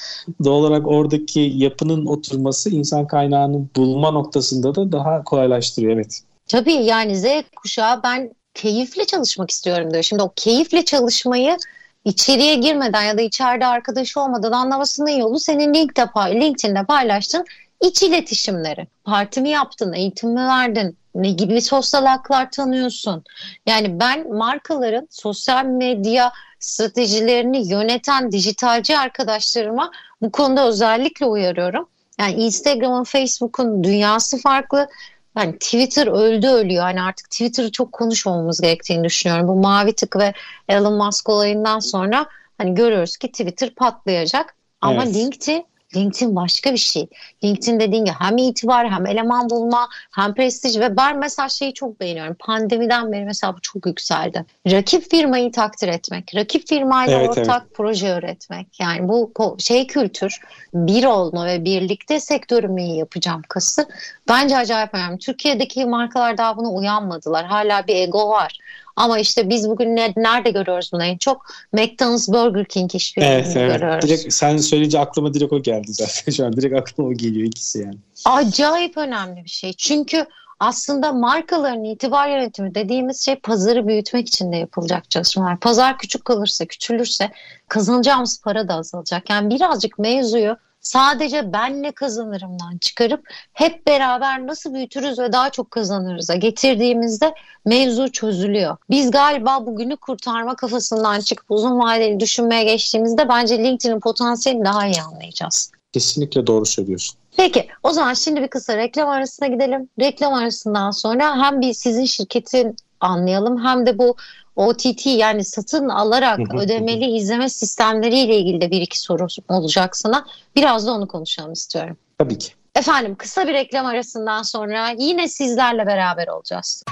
[0.43, 6.21] Doğal olarak oradaki yapının oturması insan kaynağını bulma noktasında da daha kolaylaştırıyor evet.
[6.47, 10.03] Tabii yani Z kuşağı ben keyifle çalışmak istiyorum diyor.
[10.03, 11.57] Şimdi o keyifle çalışmayı
[12.05, 17.45] içeriye girmeden ya da içeride arkadaşı olmadan anlamasının yolu senin LinkedIn'de, LinkedIn'de paylaştığın
[17.81, 18.87] iç iletişimleri.
[19.03, 23.23] Parti mi yaptın, eğitim mi verdin, ne gibi sosyal haklar tanıyorsun?
[23.65, 31.87] Yani ben markaların sosyal medya stratejilerini yöneten dijitalci arkadaşlarıma bu konuda özellikle uyarıyorum.
[32.19, 34.89] Yani Instagram'ın, Facebook'un dünyası farklı.
[35.37, 36.83] Yani Twitter öldü ölüyor.
[36.83, 39.47] Hani artık Twitter'ı çok konuşmamamız gerektiğini düşünüyorum.
[39.47, 40.33] Bu mavi tık ve
[40.69, 42.25] Elon Musk olayından sonra
[42.57, 44.55] hani görüyoruz ki Twitter patlayacak.
[44.81, 45.15] Ama evet.
[45.15, 47.07] LinkedIn LinkedIn başka bir şey.
[47.43, 51.99] LinkedIn dediğin gibi hem itibar hem eleman bulma hem prestij ve ben mesela şeyi çok
[51.99, 52.35] beğeniyorum.
[52.39, 54.45] Pandemiden beri mesela bu çok yükseldi.
[54.71, 57.73] Rakip firmayı takdir etmek, rakip firmayla evet, ortak evet.
[57.73, 58.79] proje üretmek.
[58.79, 60.39] Yani bu şey kültür
[60.73, 63.87] bir olma ve birlikte sektörümü iyi yapacağım kası
[64.29, 65.17] bence acayip önemli.
[65.17, 67.45] Türkiye'deki markalar daha buna uyanmadılar.
[67.45, 68.59] Hala bir ego var.
[68.97, 71.45] Ama işte biz bugün ne, nerede görüyoruz bunu en çok?
[71.73, 73.79] McDonald's, Burger King işbirliğini evet, evet.
[73.79, 74.09] görüyoruz.
[74.09, 76.31] Direkt, sen söyleyince aklıma direkt o geldi zaten.
[76.31, 77.97] Şu an direkt aklıma o geliyor ikisi yani.
[78.25, 79.73] Acayip önemli bir şey.
[79.73, 80.25] Çünkü
[80.59, 85.59] aslında markaların itibar yönetimi dediğimiz şey pazarı büyütmek için de yapılacak çalışmalar.
[85.59, 87.31] Pazar küçük kalırsa, küçülürse
[87.67, 89.29] kazanacağımız para da azalacak.
[89.29, 90.57] Yani birazcık mevzuyu
[90.87, 97.33] sadece ben ne kazanırımdan çıkarıp hep beraber nasıl büyütürüz ve daha çok kazanırız'a getirdiğimizde
[97.65, 98.77] mevzu çözülüyor.
[98.89, 105.01] Biz galiba bugünü kurtarma kafasından çıkıp uzun vadeli düşünmeye geçtiğimizde bence LinkedIn'in potansiyelini daha iyi
[105.01, 105.71] anlayacağız.
[105.93, 107.17] Kesinlikle doğru söylüyorsun.
[107.37, 109.89] Peki o zaman şimdi bir kısa reklam arasına gidelim.
[109.99, 114.15] Reklam arasından sonra hem bir sizin şirketin anlayalım hem de bu
[114.57, 120.25] OTT yani satın alarak ödemeli izleme sistemleriyle ilgili de bir iki soru olacak sana.
[120.55, 121.97] Biraz da onu konuşalım istiyorum.
[122.19, 122.49] Tabii ki.
[122.75, 126.83] Efendim kısa bir reklam arasından sonra yine sizlerle beraber olacağız.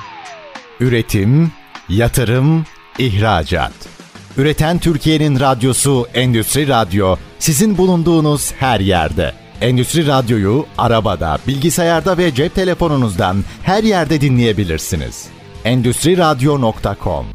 [0.80, 1.52] Üretim,
[1.90, 2.66] yatırım,
[3.00, 3.74] ihracat.
[4.38, 9.34] Üreten Türkiye'nin radyosu Endüstri Radyo sizin bulunduğunuz her yerde.
[9.62, 15.28] Endüstri Radyo'yu arabada, bilgisayarda ve cep telefonunuzdan her yerde dinleyebilirsiniz.
[15.66, 17.26] Endüstri Radyo.com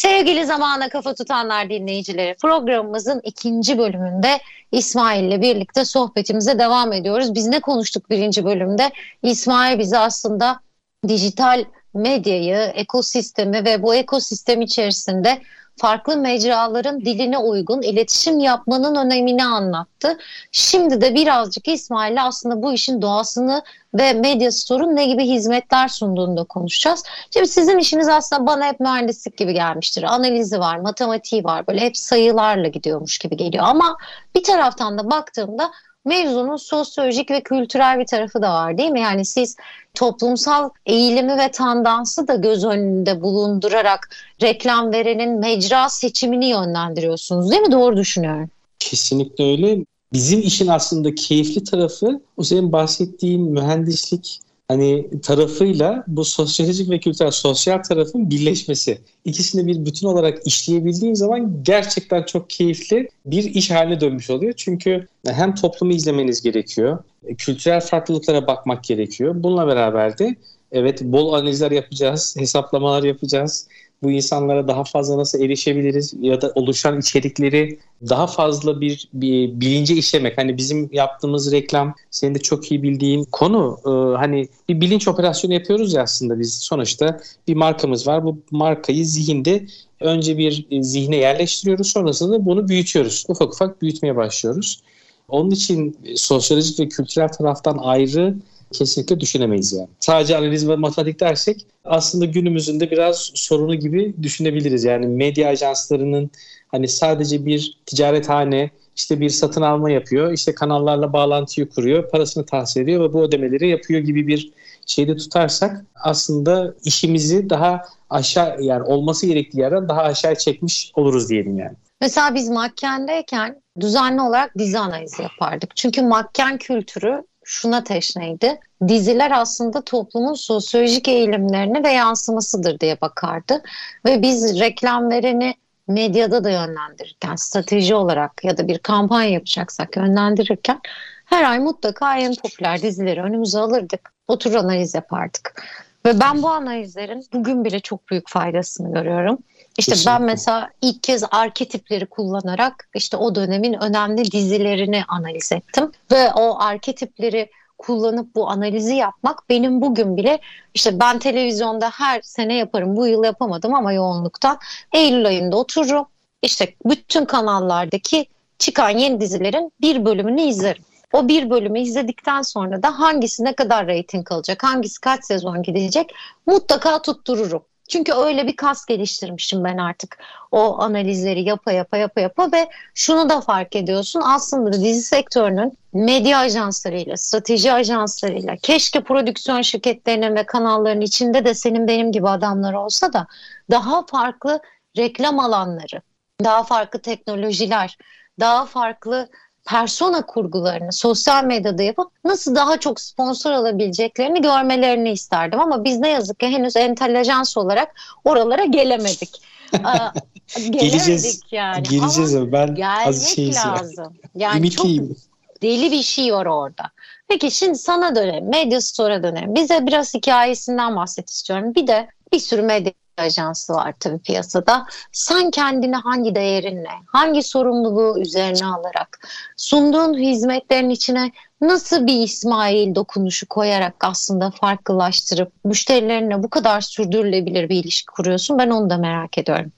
[0.00, 4.40] Sevgili zamana kafa tutanlar dinleyicileri programımızın ikinci bölümünde
[4.72, 7.34] İsmail ile birlikte sohbetimize devam ediyoruz.
[7.34, 8.90] Biz ne konuştuk birinci bölümde?
[9.22, 10.60] İsmail bize aslında
[11.08, 15.42] dijital medyayı, ekosistemi ve bu ekosistem içerisinde
[15.80, 20.18] farklı mecraların diline uygun iletişim yapmanın önemini anlattı.
[20.52, 23.62] Şimdi de birazcık İsmail'le aslında bu işin doğasını
[23.94, 27.04] ve medya store'un ne gibi hizmetler sunduğunu da konuşacağız.
[27.30, 30.02] Şimdi sizin işiniz aslında bana hep mühendislik gibi gelmiştir.
[30.02, 31.66] Analizi var, matematiği var.
[31.66, 33.64] Böyle hep sayılarla gidiyormuş gibi geliyor.
[33.66, 33.96] Ama
[34.34, 35.70] bir taraftan da baktığımda
[36.04, 39.00] mevzunun sosyolojik ve kültürel bir tarafı da var değil mi?
[39.00, 39.56] Yani siz
[39.94, 47.72] toplumsal eğilimi ve tandansı da göz önünde bulundurarak reklam verenin mecra seçimini yönlendiriyorsunuz değil mi?
[47.72, 48.50] Doğru düşünüyorum.
[48.78, 49.84] Kesinlikle öyle.
[50.12, 54.40] Bizim işin aslında keyifli tarafı o senin bahsettiğin mühendislik
[54.70, 58.98] hani tarafıyla bu sosyolojik ve kültürel sosyal tarafın birleşmesi.
[59.24, 64.52] İkisini bir bütün olarak işleyebildiğin zaman gerçekten çok keyifli bir iş haline dönmüş oluyor.
[64.56, 66.98] Çünkü hem toplumu izlemeniz gerekiyor,
[67.38, 69.34] kültürel farklılıklara bakmak gerekiyor.
[69.36, 70.36] Bununla beraber de
[70.72, 73.68] evet bol analizler yapacağız, hesaplamalar yapacağız
[74.02, 79.94] bu insanlara daha fazla nasıl erişebiliriz ya da oluşan içerikleri daha fazla bir, bir bilince
[79.94, 80.38] işlemek.
[80.38, 85.54] Hani bizim yaptığımız reklam senin de çok iyi bildiğin konu e, hani bir bilinç operasyonu
[85.54, 88.24] yapıyoruz ya aslında biz sonuçta bir markamız var.
[88.24, 89.66] Bu markayı zihinde
[90.00, 93.24] önce bir e, zihne yerleştiriyoruz sonrasında bunu büyütüyoruz.
[93.28, 94.82] Ufak ufak büyütmeye başlıyoruz.
[95.28, 98.34] Onun için sosyolojik ve kültürel taraftan ayrı
[98.72, 99.88] kesinlikle düşünemeyiz yani.
[100.00, 104.84] Sadece analiz ve matematik dersek aslında günümüzün de biraz sorunu gibi düşünebiliriz.
[104.84, 106.30] Yani medya ajanslarının
[106.68, 112.80] hani sadece bir ticarethane işte bir satın alma yapıyor, işte kanallarla bağlantıyı kuruyor, parasını tahsil
[112.80, 114.52] ediyor ve bu ödemeleri yapıyor gibi bir
[114.86, 121.58] şeyde tutarsak aslında işimizi daha aşağı yani olması gerektiği yerden daha aşağı çekmiş oluruz diyelim
[121.58, 121.76] yani.
[122.00, 125.76] Mesela biz makkendeyken düzenli olarak dizi analizi yapardık.
[125.76, 128.60] Çünkü makken kültürü şuna teşneydi.
[128.88, 133.62] Diziler aslında toplumun sosyolojik eğilimlerini ve yansımasıdır diye bakardı.
[134.04, 135.54] Ve biz reklam vereni
[135.88, 140.80] medyada da yönlendirirken, strateji olarak ya da bir kampanya yapacaksak yönlendirirken
[141.24, 144.12] her ay mutlaka en popüler dizileri önümüze alırdık.
[144.28, 145.62] Otur analiz yapardık.
[146.06, 149.38] Ve ben bu analizlerin bugün bile çok büyük faydasını görüyorum.
[149.78, 150.12] İşte Kesinlikle.
[150.12, 155.92] ben mesela ilk kez arketipleri kullanarak işte o dönemin önemli dizilerini analiz ettim.
[156.10, 160.38] Ve o arketipleri kullanıp bu analizi yapmak benim bugün bile
[160.74, 164.58] işte ben televizyonda her sene yaparım bu yıl yapamadım ama yoğunluktan
[164.92, 166.06] Eylül ayında otururum
[166.42, 168.26] işte bütün kanallardaki
[168.58, 170.82] çıkan yeni dizilerin bir bölümünü izlerim.
[171.12, 176.14] O bir bölümü izledikten sonra da hangisi ne kadar reyting alacak, hangisi kaç sezon gidecek
[176.46, 177.62] mutlaka tuttururum.
[177.90, 180.18] Çünkü öyle bir kas geliştirmişim ben artık.
[180.50, 184.22] O analizleri yapa yapa yapa yapa ve şunu da fark ediyorsun.
[184.24, 191.88] Aslında dizi sektörünün medya ajanslarıyla, strateji ajanslarıyla, keşke prodüksiyon şirketlerinin ve kanalların içinde de senin
[191.88, 193.26] benim gibi adamlar olsa da
[193.70, 194.60] daha farklı
[194.96, 196.02] reklam alanları,
[196.44, 197.98] daha farklı teknolojiler,
[198.40, 199.28] daha farklı
[199.70, 205.60] persona kurgularını sosyal medyada yapıp nasıl daha çok sponsor alabileceklerini görmelerini isterdim.
[205.60, 209.42] Ama biz ne yazık ki henüz entelejans olarak oralara gelemedik.
[210.70, 211.82] geleceğiz yani.
[211.82, 214.16] Geleceğiz ama ben gelmek şey lazım.
[214.34, 215.08] Yani Ümitliyim.
[215.08, 215.16] çok
[215.62, 216.84] deli bir şey var orada.
[217.28, 218.48] Peki şimdi sana dönelim.
[218.48, 219.54] Medya Store'a dönelim.
[219.54, 221.74] Bize biraz hikayesinden bahset istiyorum.
[221.74, 224.86] Bir de bir sürü medya ajansı var tabii piyasada.
[225.12, 233.48] Sen kendini hangi değerinle, hangi sorumluluğu üzerine alarak sunduğun hizmetlerin içine nasıl bir İsmail dokunuşu
[233.48, 238.58] koyarak aslında farklılaştırıp müşterilerine bu kadar sürdürülebilir bir ilişki kuruyorsun?
[238.58, 239.72] Ben onu da merak ediyorum.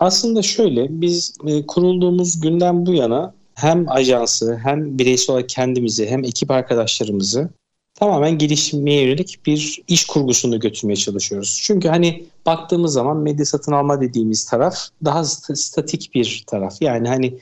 [0.00, 6.24] Aslında şöyle biz e, kurulduğumuz günden bu yana hem ajansı hem bireysel olarak kendimizi hem
[6.24, 7.50] ekip arkadaşlarımızı
[7.98, 11.60] tamamen gelişmeye yönelik bir iş kurgusunu götürmeye çalışıyoruz.
[11.62, 16.82] Çünkü hani baktığımız zaman medya satın alma dediğimiz taraf daha statik bir taraf.
[16.82, 17.38] Yani hani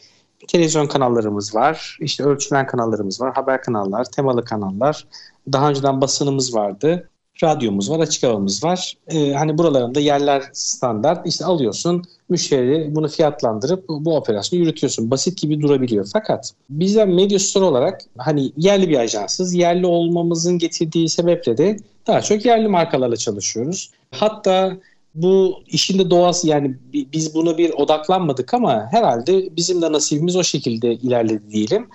[0.49, 5.07] televizyon kanallarımız var, işte ölçülen kanallarımız var, haber kanallar, temalı kanallar.
[5.53, 7.11] Daha önceden basınımız vardı
[7.43, 8.97] radyomuz var, açık havamız var.
[9.09, 11.27] Ee, hani buralarında yerler standart.
[11.27, 15.11] İşte alıyorsun, müşteri bunu fiyatlandırıp bu, operasyonu yürütüyorsun.
[15.11, 16.09] Basit gibi durabiliyor.
[16.13, 19.55] Fakat bizden Media Store olarak hani yerli bir ajansız.
[19.55, 23.91] Yerli olmamızın getirdiği sebeple de daha çok yerli markalarla çalışıyoruz.
[24.11, 24.77] Hatta
[25.15, 30.43] bu işin de doğası yani biz bunu bir odaklanmadık ama herhalde bizim de nasibimiz o
[30.43, 31.89] şekilde ilerledi diyelim.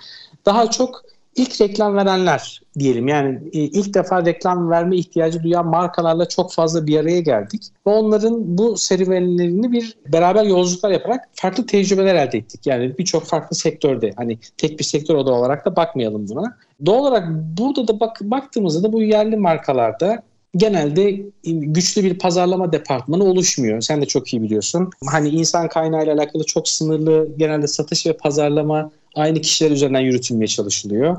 [0.46, 1.02] Daha çok
[1.36, 6.86] ilk reklam verenler diyelim yani e, ilk defa reklam verme ihtiyacı duyan markalarla çok fazla
[6.86, 12.66] bir araya geldik ve onların bu serüvenlerini bir beraber yolculuklar yaparak farklı tecrübeler elde ettik.
[12.66, 16.56] Yani birçok farklı sektörde hani tek bir sektör oda olarak da bakmayalım buna.
[16.86, 20.22] Doğal olarak burada da bak, baktığımızda da bu yerli markalarda
[20.56, 23.80] genelde güçlü bir pazarlama departmanı oluşmuyor.
[23.80, 24.90] Sen de çok iyi biliyorsun.
[25.06, 31.16] Hani insan kaynağıyla alakalı çok sınırlı genelde satış ve pazarlama aynı kişiler üzerinden yürütülmeye çalışılıyor.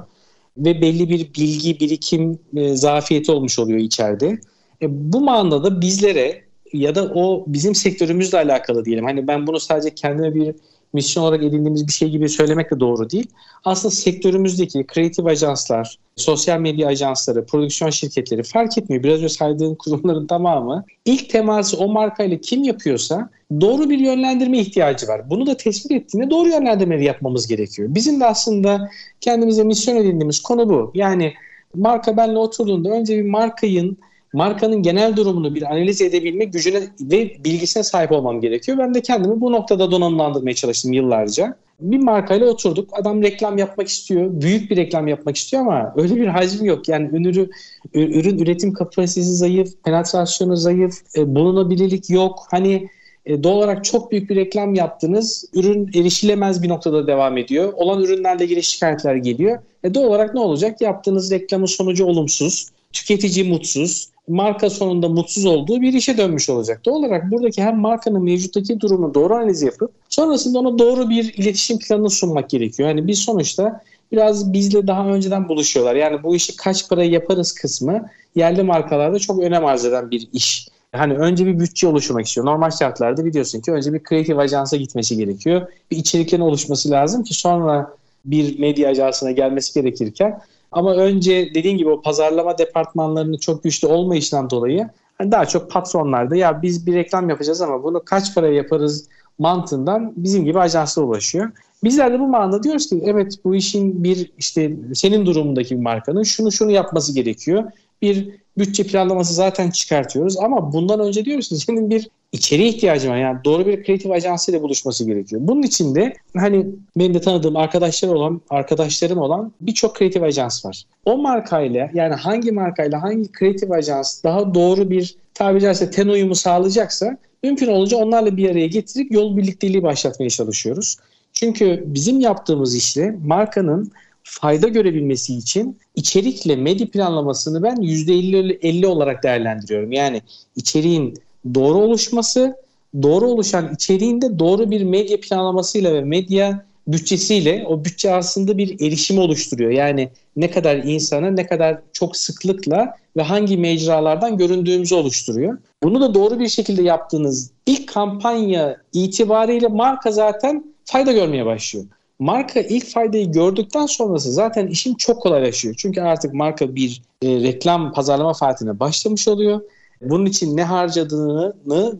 [0.57, 4.39] Ve belli bir bilgi, birikim e, zafiyeti olmuş oluyor içeride.
[4.81, 9.05] E, bu manada bizlere ya da o bizim sektörümüzle alakalı diyelim.
[9.05, 10.55] Hani ben bunu sadece kendime bir
[10.93, 13.27] misyon olarak edindiğimiz bir şey gibi söylemek de doğru değil.
[13.65, 19.03] Aslında sektörümüzdeki kreatif ajanslar, sosyal medya ajansları, prodüksiyon şirketleri fark etmiyor.
[19.03, 23.29] Biraz önce saydığım kurumların tamamı ilk teması o markayla kim yapıyorsa
[23.61, 25.29] doğru bir yönlendirme ihtiyacı var.
[25.29, 27.89] Bunu da tespit ettiğinde doğru yönlendirmeleri yapmamız gerekiyor.
[27.91, 28.89] Bizim de aslında
[29.21, 30.91] kendimize misyon edindiğimiz konu bu.
[30.95, 31.33] Yani
[31.75, 33.97] marka benle oturduğunda önce bir markayın
[34.33, 38.77] markanın genel durumunu bir analiz edebilme gücüne ve bilgisine sahip olmam gerekiyor.
[38.77, 41.55] Ben de kendimi bu noktada donanımlandırmaya çalıştım yıllarca.
[41.79, 42.89] Bir markayla oturduk.
[42.91, 44.41] Adam reklam yapmak istiyor.
[44.41, 46.87] Büyük bir reklam yapmak istiyor ama öyle bir hacim yok.
[46.87, 47.51] Yani ürün,
[47.93, 52.39] ürün üretim kapasitesi zayıf, penetrasyonu zayıf, e, bulunabilirlik yok.
[52.51, 52.89] Hani
[53.25, 55.45] e, doğal olarak çok büyük bir reklam yaptınız.
[55.53, 57.73] Ürün erişilemez bir noktada devam ediyor.
[57.73, 59.59] Olan ürünlerle ilgili şikayetler geliyor.
[59.83, 60.81] E, doğal olarak ne olacak?
[60.81, 62.69] Yaptığınız reklamın sonucu olumsuz.
[62.93, 66.81] Tüketici mutsuz marka sonunda mutsuz olduğu bir işe dönmüş olacak.
[66.85, 71.79] Doğal olarak buradaki hem markanın mevcuttaki durumu doğru analiz yapıp sonrasında ona doğru bir iletişim
[71.79, 72.89] planını sunmak gerekiyor.
[72.89, 73.81] Yani biz sonuçta
[74.11, 75.95] biraz bizle daha önceden buluşuyorlar.
[75.95, 80.67] Yani bu işi kaç para yaparız kısmı yerli markalarda çok önem arz eden bir iş.
[80.91, 82.45] Hani önce bir bütçe oluşturmak istiyor.
[82.45, 85.67] Normal şartlarda biliyorsun ki önce bir kreatif ajansa gitmesi gerekiyor.
[85.91, 87.93] Bir içeriklerin oluşması lazım ki sonra
[88.25, 90.39] bir medya ajansına gelmesi gerekirken
[90.73, 96.35] ama önce dediğin gibi o pazarlama departmanlarının çok güçlü olmayışından dolayı hani daha çok patronlarda
[96.35, 99.07] ya biz bir reklam yapacağız ama bunu kaç para yaparız
[99.39, 101.51] mantığından bizim gibi ajanslar ulaşıyor.
[101.83, 106.23] Bizler de bu manada diyoruz ki evet bu işin bir işte senin durumundaki bir markanın
[106.23, 107.63] şunu şunu yapması gerekiyor.
[108.01, 113.17] Bir bütçe planlaması zaten çıkartıyoruz ama bundan önce diyoruz ki senin bir içeriğe ihtiyacın var.
[113.17, 115.41] Yani doğru bir kreatif ajansıyla buluşması gerekiyor.
[115.45, 116.65] Bunun için de hani
[116.97, 120.83] benim de tanıdığım arkadaşlar olan, arkadaşlarım olan birçok kreatif ajans var.
[121.05, 126.35] O markayla yani hangi markayla hangi kreatif ajans daha doğru bir tabiri caizse ten uyumu
[126.35, 130.97] sağlayacaksa mümkün olunca onlarla bir araya getirip yol birlikteliği başlatmaya çalışıyoruz.
[131.33, 133.91] Çünkü bizim yaptığımız işle markanın
[134.23, 139.91] fayda görebilmesi için içerikle medya planlamasını ben %50 50 olarak değerlendiriyorum.
[139.91, 140.21] Yani
[140.55, 141.13] içeriğin
[141.53, 142.55] doğru oluşması,
[143.01, 149.19] doğru oluşan içeriğinde doğru bir medya planlamasıyla ve medya bütçesiyle o bütçe aslında bir erişimi
[149.19, 149.71] oluşturuyor.
[149.71, 155.57] Yani ne kadar insana ne kadar çok sıklıkla ve hangi mecralardan göründüğümüzü oluşturuyor.
[155.83, 161.85] Bunu da doğru bir şekilde yaptığınız ilk kampanya itibariyle marka zaten fayda görmeye başlıyor.
[162.19, 165.75] Marka ilk faydayı gördükten sonrası zaten işim çok kolaylaşıyor.
[165.77, 169.61] Çünkü artık marka bir e, reklam pazarlama faaliyetine başlamış oluyor
[170.09, 171.53] bunun için ne harcadığını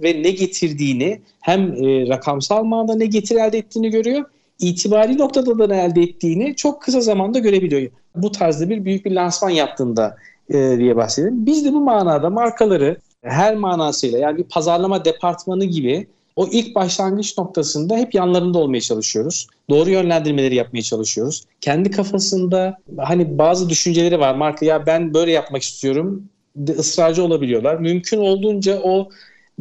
[0.04, 4.26] ve ne getirdiğini hem e, rakamsal manada ne getir elde ettiğini görüyor.
[4.60, 7.92] itibari noktada da ne elde ettiğini çok kısa zamanda görebiliyor.
[8.16, 10.16] Bu tarzda bir büyük bir lansman yaptığında
[10.50, 11.46] e, diye bahsedelim.
[11.46, 17.38] Biz de bu manada markaları her manasıyla yani bir pazarlama departmanı gibi o ilk başlangıç
[17.38, 19.48] noktasında hep yanlarında olmaya çalışıyoruz.
[19.70, 21.44] Doğru yönlendirmeleri yapmaya çalışıyoruz.
[21.62, 24.36] Kendi kafasında hani bazı düşünceleri var.
[24.36, 26.30] Marka ya ben böyle yapmak istiyorum
[26.78, 27.76] ısrarcı olabiliyorlar.
[27.80, 29.10] Mümkün olduğunca o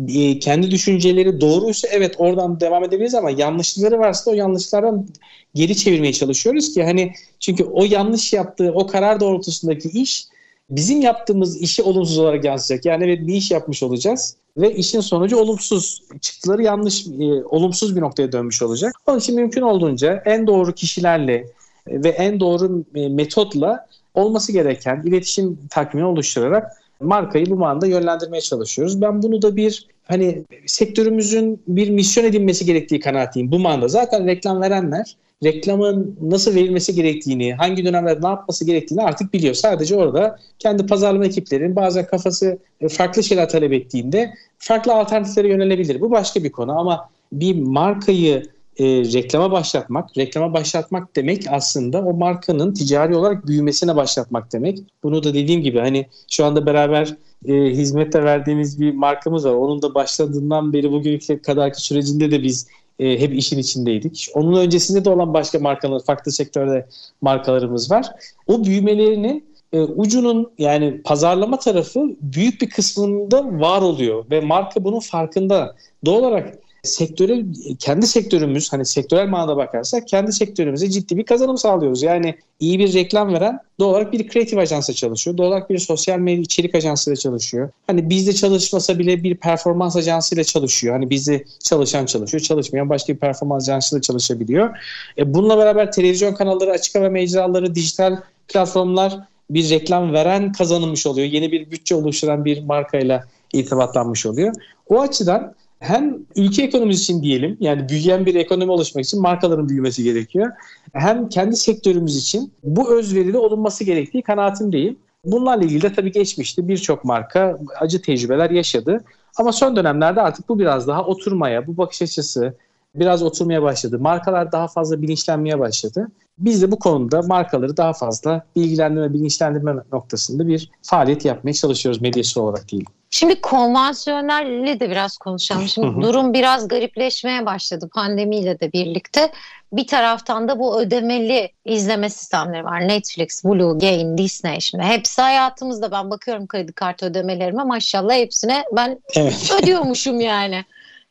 [0.08, 5.08] e, kendi düşünceleri doğruysa evet oradan devam edebiliriz ama yanlışlıkları varsa o yanlışlardan
[5.54, 10.24] geri çevirmeye çalışıyoruz ki hani çünkü o yanlış yaptığı o karar doğrultusundaki iş
[10.70, 12.84] bizim yaptığımız işi olumsuz olarak yansıyacak.
[12.84, 18.00] Yani evet bir iş yapmış olacağız ve işin sonucu olumsuz çıktıları yanlış e, olumsuz bir
[18.00, 18.94] noktaya dönmüş olacak.
[19.06, 21.46] Onun için mümkün olduğunca en doğru kişilerle
[21.86, 29.02] ve en doğru e, metotla olması gereken iletişim takvimini oluşturarak markayı bu manada yönlendirmeye çalışıyoruz.
[29.02, 33.88] Ben bunu da bir hani sektörümüzün bir misyon edinmesi gerektiği kanaatiyim bu manada.
[33.88, 39.54] Zaten reklam verenler reklamın nasıl verilmesi gerektiğini, hangi dönemlerde ne yapması gerektiğini artık biliyor.
[39.54, 42.58] Sadece orada kendi pazarlama ekiplerinin bazen kafası
[42.90, 46.00] farklı şeyler talep ettiğinde farklı alternatiflere yönelebilir.
[46.00, 48.42] Bu başka bir konu ama bir markayı
[48.78, 50.18] e, reklama başlatmak.
[50.18, 54.78] Reklama başlatmak demek aslında o markanın ticari olarak büyümesine başlatmak demek.
[55.02, 59.52] Bunu da dediğim gibi hani şu anda beraber e, hizmette verdiğimiz bir markamız var.
[59.52, 62.66] Onun da başladığından beri bugünkü kadarki sürecinde de biz
[62.98, 64.28] e, hep işin içindeydik.
[64.34, 66.86] Onun öncesinde de olan başka markalar, farklı sektörde
[67.20, 68.06] markalarımız var.
[68.46, 75.00] O büyümelerini e, ucunun yani pazarlama tarafı büyük bir kısmında var oluyor ve marka bunun
[75.00, 75.76] farkında.
[76.04, 77.44] Doğal olarak sektöre
[77.78, 82.02] kendi sektörümüz hani sektörel manada bakarsak kendi sektörümüze ciddi bir kazanım sağlıyoruz.
[82.02, 85.36] Yani iyi bir reklam veren doğal olarak bir kreatif ajansa çalışıyor.
[85.36, 87.70] Doğal olarak bir sosyal medya içerik ajansıyla çalışıyor.
[87.86, 90.94] Hani bizde çalışmasa bile bir performans ajansıyla çalışıyor.
[90.94, 94.76] Hani bizde çalışan çalışıyor, çalışmayan başka bir performans ajansıyla çalışabiliyor.
[95.18, 98.16] E bununla beraber televizyon kanalları, açık hava mecraları, dijital
[98.48, 99.18] platformlar
[99.50, 101.26] bir reklam veren kazanılmış oluyor.
[101.26, 104.54] Yeni bir bütçe oluşturan bir markayla irtibatlanmış oluyor.
[104.88, 110.02] O açıdan hem ülke ekonomisi için diyelim yani büyüyen bir ekonomi oluşmak için markaların büyümesi
[110.02, 110.52] gerekiyor.
[110.92, 114.98] Hem kendi sektörümüz için bu özveride olunması gerektiği kanaatindeyim.
[115.24, 119.04] Bunlarla ilgili de tabii geçmişti birçok marka acı tecrübeler yaşadı.
[119.36, 122.54] Ama son dönemlerde artık bu biraz daha oturmaya, bu bakış açısı
[122.94, 123.98] biraz oturmaya başladı.
[123.98, 126.08] Markalar daha fazla bilinçlenmeye başladı.
[126.38, 132.42] Biz de bu konuda markaları daha fazla bilgilendirme, bilinçlendirme noktasında bir faaliyet yapmaya çalışıyoruz medyası
[132.42, 132.84] olarak değil.
[133.14, 135.68] Şimdi konvansiyonelle de biraz konuşalım.
[135.68, 139.32] Şimdi durum biraz garipleşmeye başladı pandemiyle de birlikte.
[139.72, 142.88] Bir taraftan da bu ödemeli izleme sistemleri var.
[142.88, 145.92] Netflix, Blue, Gain, Disney şimdi hepsi hayatımızda.
[145.92, 149.52] Ben bakıyorum kredi kartı ödemelerime maşallah hepsine ben evet.
[149.62, 150.64] ödüyormuşum yani.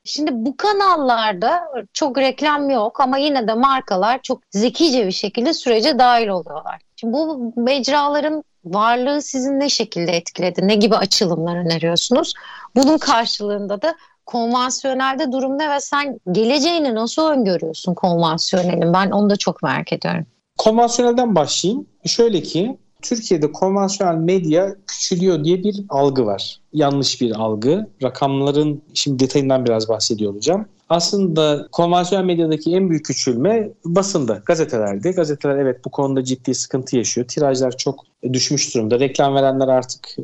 [0.03, 5.99] Şimdi bu kanallarda çok reklam yok ama yine de markalar çok zekice bir şekilde sürece
[5.99, 6.81] dahil oluyorlar.
[6.95, 10.67] Şimdi bu mecraların varlığı sizin ne şekilde etkiledi?
[10.67, 12.33] Ne gibi açılımlar öneriyorsunuz?
[12.75, 13.95] Bunun karşılığında da
[14.25, 18.93] konvansiyonelde durum ne ve sen geleceğini nasıl öngörüyorsun konvansiyonelin?
[18.93, 20.25] Ben onu da çok merak ediyorum.
[20.57, 21.87] Konvansiyonelden başlayayım.
[22.05, 26.59] Şöyle ki Türkiye'de konvansiyonel medya küçülüyor diye bir algı var.
[26.73, 27.87] Yanlış bir algı.
[28.03, 30.65] Rakamların şimdi detayından biraz bahsediyor olacağım.
[30.89, 35.11] Aslında konvansiyonel medyadaki en büyük küçülme basında, gazetelerde.
[35.11, 37.27] Gazeteler evet bu konuda ciddi sıkıntı yaşıyor.
[37.27, 38.99] Tirajlar çok düşmüş durumda.
[38.99, 40.15] Reklam verenler artık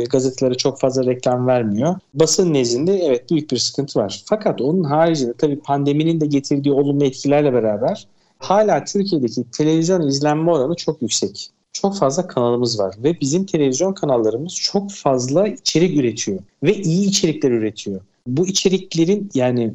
[0.00, 1.94] e, gazetelere çok fazla reklam vermiyor.
[2.14, 4.22] Basın nezdinde evet büyük bir sıkıntı var.
[4.24, 8.06] Fakat onun haricinde tabii pandeminin de getirdiği olumlu etkilerle beraber
[8.38, 14.54] hala Türkiye'deki televizyon izlenme oranı çok yüksek çok fazla kanalımız var ve bizim televizyon kanallarımız
[14.54, 18.00] çok fazla içerik üretiyor ve iyi içerikler üretiyor.
[18.26, 19.74] Bu içeriklerin yani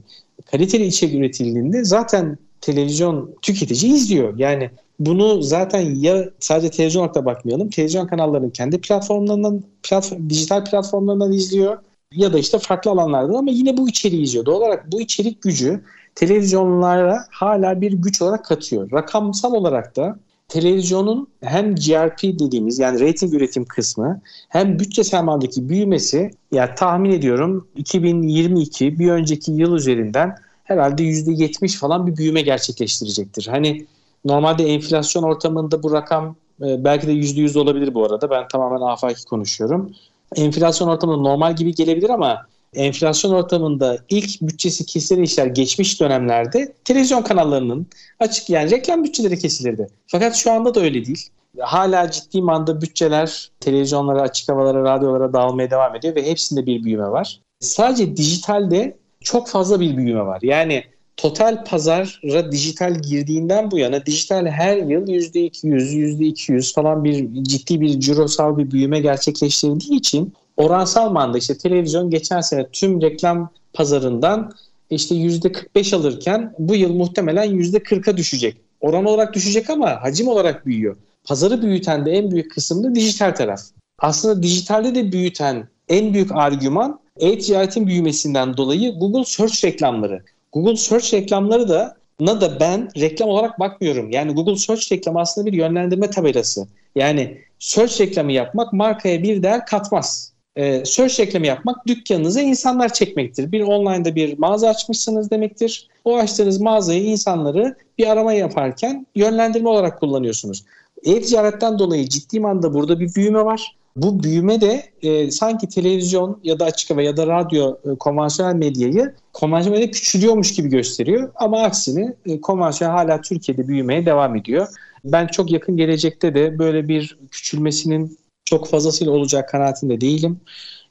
[0.51, 4.37] kaliteli içerik üretildiğinde zaten televizyon tüketici izliyor.
[4.37, 7.69] Yani bunu zaten ya sadece televizyon olarak bakmayalım.
[7.69, 11.77] Televizyon kanallarının kendi platformlarından, platform, dijital platformlarından izliyor
[12.11, 14.45] ya da işte farklı alanlardan ama yine bu içeriği izliyor.
[14.45, 15.83] Doğal olarak bu içerik gücü
[16.15, 18.91] televizyonlara hala bir güç olarak katıyor.
[18.91, 20.19] Rakamsal olarak da
[20.53, 27.67] televizyonun hem GRP dediğimiz yani rating üretim kısmı hem bütçe sermayedeki büyümesi yani tahmin ediyorum
[27.75, 33.47] 2022 bir önceki yıl üzerinden herhalde %70 falan bir büyüme gerçekleştirecektir.
[33.47, 33.85] Hani
[34.25, 38.29] normalde enflasyon ortamında bu rakam e, belki de %100 olabilir bu arada.
[38.29, 39.91] Ben tamamen afaki konuşuyorum.
[40.35, 47.21] Enflasyon ortamında normal gibi gelebilir ama enflasyon ortamında ilk bütçesi kesilen işler geçmiş dönemlerde televizyon
[47.21, 47.87] kanallarının
[48.19, 49.87] açık yani reklam bütçeleri kesilirdi.
[50.07, 51.29] Fakat şu anda da öyle değil.
[51.59, 57.07] Hala ciddi manada bütçeler televizyonlara, açık havalara, radyolara dağılmaya devam ediyor ve hepsinde bir büyüme
[57.07, 57.39] var.
[57.59, 60.39] Sadece dijitalde çok fazla bir büyüme var.
[60.41, 60.83] Yani
[61.17, 67.99] total pazara dijital girdiğinden bu yana dijital her yıl %200, %200 falan bir ciddi bir
[67.99, 74.51] cirosal bir büyüme gerçekleştirdiği için oransal manada işte televizyon geçen sene tüm reklam pazarından
[74.89, 78.57] işte %45 alırken bu yıl muhtemelen %40'a düşecek.
[78.81, 80.95] Oran olarak düşecek ama hacim olarak büyüyor.
[81.23, 83.61] Pazarı büyüten de en büyük kısım da dijital taraf.
[83.99, 90.23] Aslında dijitalde de büyüten en büyük argüman e-ticaretin büyümesinden dolayı Google Search reklamları.
[90.51, 94.11] Google Search reklamları da na da ben reklam olarak bakmıyorum.
[94.11, 96.67] Yani Google Search reklamı aslında bir yönlendirme tabelası.
[96.95, 103.51] Yani search reklamı yapmak markaya bir değer katmaz e, search reklamı yapmak dükkanınıza insanlar çekmektir.
[103.51, 105.87] Bir online'da bir mağaza açmışsınız demektir.
[106.05, 110.65] O açtığınız mağazayı insanları bir arama yaparken yönlendirme olarak kullanıyorsunuz.
[111.03, 113.75] E-ticaretten dolayı ciddi manada burada bir büyüme var.
[113.95, 118.55] Bu büyüme de e, sanki televizyon ya da açık hava ya da radyo e, konvansiyonel
[118.55, 121.31] medyayı konvansiyonel medya küçülüyormuş gibi gösteriyor.
[121.35, 124.67] Ama aksine e, konvansiyonel hala Türkiye'de büyümeye devam ediyor.
[125.05, 128.17] Ben çok yakın gelecekte de böyle bir küçülmesinin
[128.53, 130.39] çok fazlasıyla olacak kanaatinde değilim.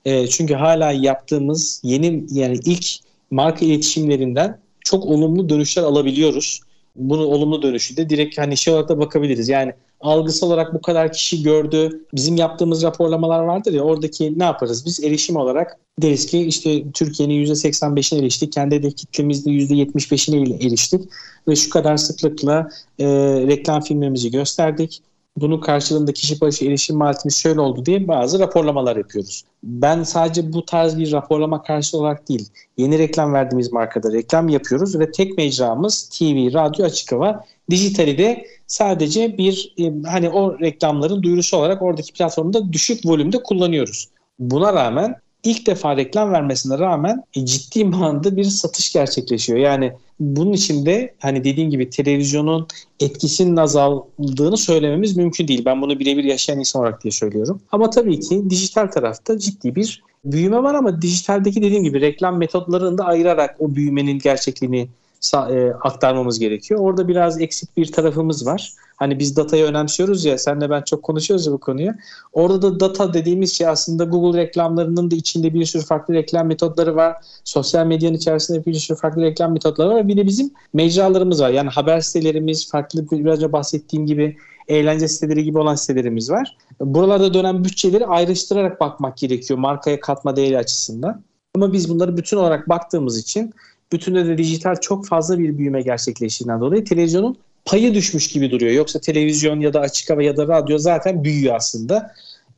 [0.05, 2.87] E, çünkü hala yaptığımız yeni yani ilk
[3.31, 6.61] marka iletişimlerinden çok olumlu dönüşler alabiliyoruz.
[6.97, 9.49] Bunu olumlu dönüşü de direkt hani şey olarak da bakabiliriz.
[9.49, 12.07] Yani algısal olarak bu kadar kişi gördü.
[12.15, 14.87] Bizim yaptığımız raporlamalar vardır ya oradaki ne yaparız?
[14.87, 18.53] Biz erişim olarak deriz ki işte Türkiye'nin %85'ine eriştik.
[18.53, 21.01] Kendi hedef kitlemizde %75'ine eriştik.
[21.49, 23.07] Ve şu kadar sıklıkla e,
[23.47, 25.03] reklam filmlerimizi gösterdik
[25.37, 29.45] bunun karşılığında kişi başı erişim maliyetimiz şöyle oldu diye bazı raporlamalar yapıyoruz.
[29.63, 34.99] Ben sadece bu tarz bir raporlama karşı olarak değil, yeni reklam verdiğimiz markada reklam yapıyoruz
[34.99, 37.45] ve tek mecramız TV, radyo, açık hava.
[37.71, 44.09] Dijitali de sadece bir e, hani o reklamların duyurusu olarak oradaki platformda düşük volümde kullanıyoruz.
[44.39, 49.59] Buna rağmen ilk defa reklam vermesine rağmen e, ciddi manada bir satış gerçekleşiyor.
[49.59, 52.67] Yani bunun içinde hani dediğim gibi televizyonun
[53.01, 55.65] etkisinin azaldığını söylememiz mümkün değil.
[55.65, 57.61] Ben bunu birebir yaşayan insan olarak diye söylüyorum.
[57.73, 62.99] Ama tabii ki dijital tarafta ciddi bir büyüme var ama dijitaldeki dediğim gibi reklam metotlarını
[62.99, 64.89] da ayırarak o büyümenin gerçekliğini
[65.35, 66.81] e, aktarmamız gerekiyor.
[66.81, 68.73] Orada biraz eksik bir tarafımız var.
[68.97, 71.93] Hani biz datayı önemsiyoruz ya senle ben çok konuşuyoruz ya bu konuyu.
[72.33, 76.97] Orada da data dediğimiz şey aslında Google reklamlarının da içinde bir sürü farklı reklam metotları
[76.97, 77.17] var.
[77.45, 80.09] Sosyal medyanın içerisinde bir sürü farklı reklam metotları var.
[80.09, 81.51] Bir de bizim mecralarımız var.
[81.51, 84.37] Yani haber sitelerimiz, farklı biraz önce bahsettiğim gibi
[84.69, 86.57] eğlence siteleri gibi olan sitelerimiz var.
[86.81, 91.23] Buralarda dönen bütçeleri ayrıştırarak bakmak gerekiyor markaya katma değeri açısından.
[91.55, 93.55] Ama biz bunları bütün olarak baktığımız için
[93.93, 98.73] bütünde de dijital çok fazla bir büyüme gerçekleştiğinden dolayı televizyonun payı düşmüş gibi duruyor.
[98.73, 102.11] Yoksa televizyon ya da açık hava ya da radyo zaten büyüyor aslında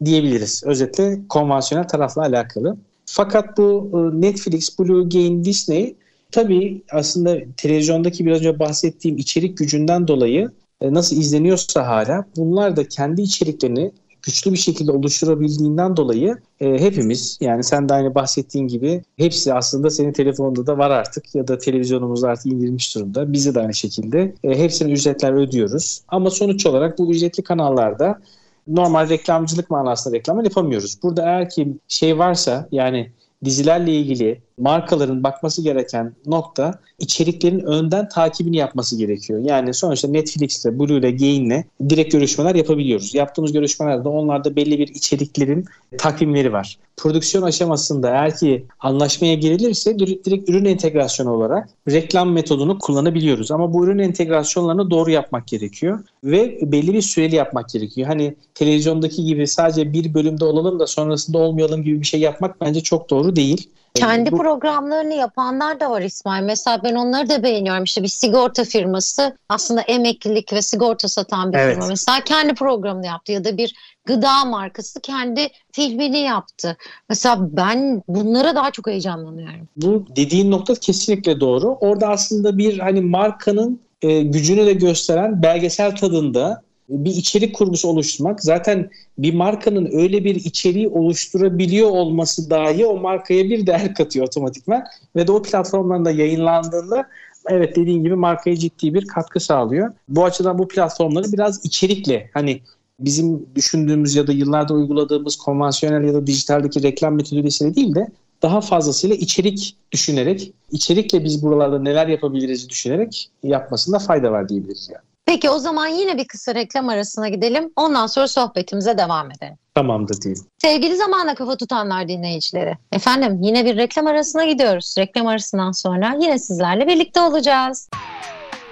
[0.05, 0.62] diyebiliriz.
[0.64, 2.76] Özetle konvansiyonel tarafla alakalı.
[3.07, 5.97] Fakat bu e, Netflix, Blue Gain, Disney
[6.32, 12.89] tabii aslında televizyondaki biraz önce bahsettiğim içerik gücünden dolayı e, nasıl izleniyorsa hala bunlar da
[12.89, 13.93] kendi içeriklerini
[14.27, 19.91] güçlü bir şekilde oluşturabildiğinden dolayı e, hepimiz yani sen de aynı bahsettiğin gibi hepsi aslında
[19.91, 23.33] senin telefonunda da var artık ya da televizyonumuzda artık indirilmiş durumda.
[23.33, 26.03] Bizi de aynı şekilde e, hepsine ücretler ödüyoruz.
[26.09, 28.20] Ama sonuç olarak bu ücretli kanallarda
[28.68, 31.03] normal reklamcılık manasında reklam yapamıyoruz.
[31.03, 33.11] Burada eğer ki şey varsa yani
[33.45, 39.40] dizilerle ilgili markaların bakması gereken nokta içeriklerin önden takibini yapması gerekiyor.
[39.44, 43.14] Yani sonuçta Netflix'te, Blue'le, Gain'le direkt görüşmeler yapabiliyoruz.
[43.14, 45.64] Yaptığımız görüşmelerde onlarda belli bir içeriklerin
[45.98, 46.78] takvimleri var.
[46.96, 53.50] Prodüksiyon aşamasında eğer ki anlaşmaya girilirse direkt ürün entegrasyonu olarak reklam metodunu kullanabiliyoruz.
[53.50, 58.09] Ama bu ürün entegrasyonlarını doğru yapmak gerekiyor ve belli bir süreli yapmak gerekiyor.
[58.09, 62.80] Hani televizyondaki gibi sadece bir bölümde olalım da sonrasında olmayalım gibi bir şey yapmak bence
[62.80, 63.70] çok doğru değil.
[63.95, 64.36] Kendi bu...
[64.36, 66.45] programlarını yapanlar da var İsmail.
[66.45, 67.84] Mesela ben onları da beğeniyorum.
[67.84, 71.74] İşte bir sigorta firması aslında emeklilik ve sigorta satan bir evet.
[71.74, 71.88] firma.
[71.88, 73.74] Mesela kendi programını yaptı ya da bir
[74.05, 76.76] gıda markası kendi filmini yaptı.
[77.09, 79.68] Mesela ben bunlara daha çok heyecanlanıyorum.
[79.76, 81.76] Bu dediğin nokta kesinlikle doğru.
[81.80, 88.43] Orada aslında bir hani markanın e, gücünü de gösteren belgesel tadında bir içerik kurgusu oluşturmak.
[88.43, 94.85] Zaten bir markanın öyle bir içeriği oluşturabiliyor olması dahi o markaya bir değer katıyor otomatikman.
[95.16, 97.09] Ve de o platformlarında yayınlandığında
[97.49, 99.93] evet dediğin gibi markaya ciddi bir katkı sağlıyor.
[100.09, 102.61] Bu açıdan bu platformları biraz içerikle hani
[103.01, 108.09] bizim düşündüğümüz ya da yıllarda uyguladığımız konvansiyonel ya da dijitaldeki reklam metodolojisiyle değil de
[108.43, 115.13] daha fazlasıyla içerik düşünerek, içerikle biz buralarda neler yapabiliriz düşünerek yapmasında fayda var diyebiliriz yani.
[115.27, 117.70] Peki o zaman yine bir kısa reklam arasına gidelim.
[117.77, 119.59] Ondan sonra sohbetimize devam edelim.
[119.75, 120.43] Tamamdır diyeyim.
[120.59, 122.79] Sevgili zamana kafa tutanlar dinleyicileri.
[122.93, 124.95] Efendim yine bir reklam arasına gidiyoruz.
[124.99, 127.89] Reklam arasından sonra yine sizlerle birlikte olacağız.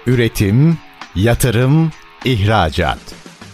[0.05, 0.77] Üretim,
[1.15, 1.91] yatırım,
[2.25, 2.99] ihracat.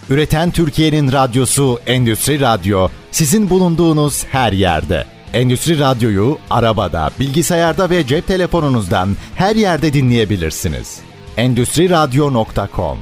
[0.09, 5.05] Üreten Türkiye'nin radyosu Endüstri Radyo sizin bulunduğunuz her yerde.
[5.33, 11.08] Endüstri Radyo'yu arabada, bilgisayarda ve cep telefonunuzdan her yerde dinleyebilirsiniz
[11.39, 12.97] endüstriradyo.com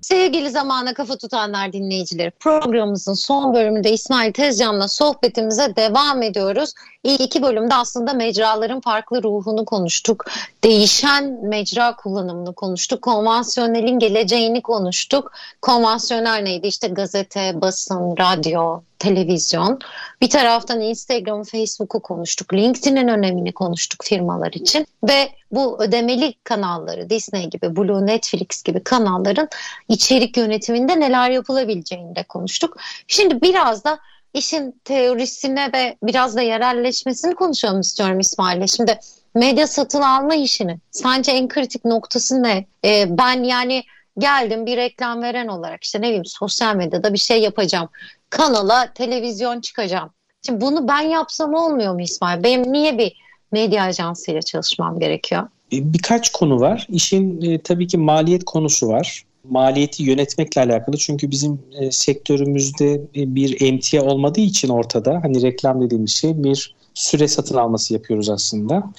[0.00, 6.72] Sevgili zamana kafa tutanlar dinleyicileri programımızın son bölümünde İsmail Tezcan'la sohbetimize devam ediyoruz.
[7.04, 10.24] İlk iki bölümde aslında mecraların farklı ruhunu konuştuk.
[10.64, 13.02] Değişen mecra kullanımını konuştuk.
[13.02, 15.32] Konvansiyonelin geleceğini konuştuk.
[15.60, 16.66] Konvansiyonel neydi?
[16.66, 19.78] İşte gazete, basın, radyo, televizyon.
[20.20, 22.54] Bir taraftan Instagram, Facebook'u konuştuk.
[22.54, 24.86] LinkedIn'in önemini konuştuk firmalar için.
[25.08, 29.48] Ve bu ödemeli kanalları Disney gibi, Blue, Netflix gibi kanalların
[29.88, 32.76] içerik yönetiminde neler yapılabileceğini de konuştuk.
[33.06, 33.98] Şimdi biraz da
[34.34, 38.66] işin teorisine ve biraz da yerelleşmesini konuşalım istiyorum İsmail'le.
[38.66, 38.98] Şimdi
[39.34, 42.64] medya satın alma işinin sence en kritik noktası ne?
[42.84, 43.82] Ee, ben yani
[44.18, 47.88] geldim bir reklam veren olarak işte ne bileyim sosyal medyada bir şey yapacağım.
[48.32, 50.10] Kanala televizyon çıkacağım.
[50.46, 52.42] Şimdi bunu ben yapsam olmuyor mu İsmail?
[52.42, 53.16] Benim niye bir
[53.52, 55.42] medya ajansıyla çalışmam gerekiyor?
[55.72, 56.86] E, birkaç konu var.
[56.88, 59.24] İşin e, tabii ki maliyet konusu var.
[59.44, 65.82] Maliyeti yönetmekle alakalı çünkü bizim e, sektörümüzde e, bir emtia olmadığı için ortada hani reklam
[65.82, 68.92] dediğimiz şey bir süre satın alması yapıyoruz aslında.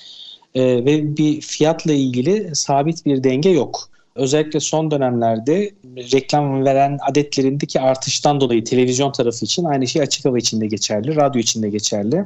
[0.56, 3.90] E, ve bir fiyatla ilgili sabit bir denge yok.
[4.16, 10.38] Özellikle son dönemlerde reklam veren adetlerindeki artıştan dolayı televizyon tarafı için aynı şey açık hava
[10.38, 12.26] için de geçerli, radyo için de geçerli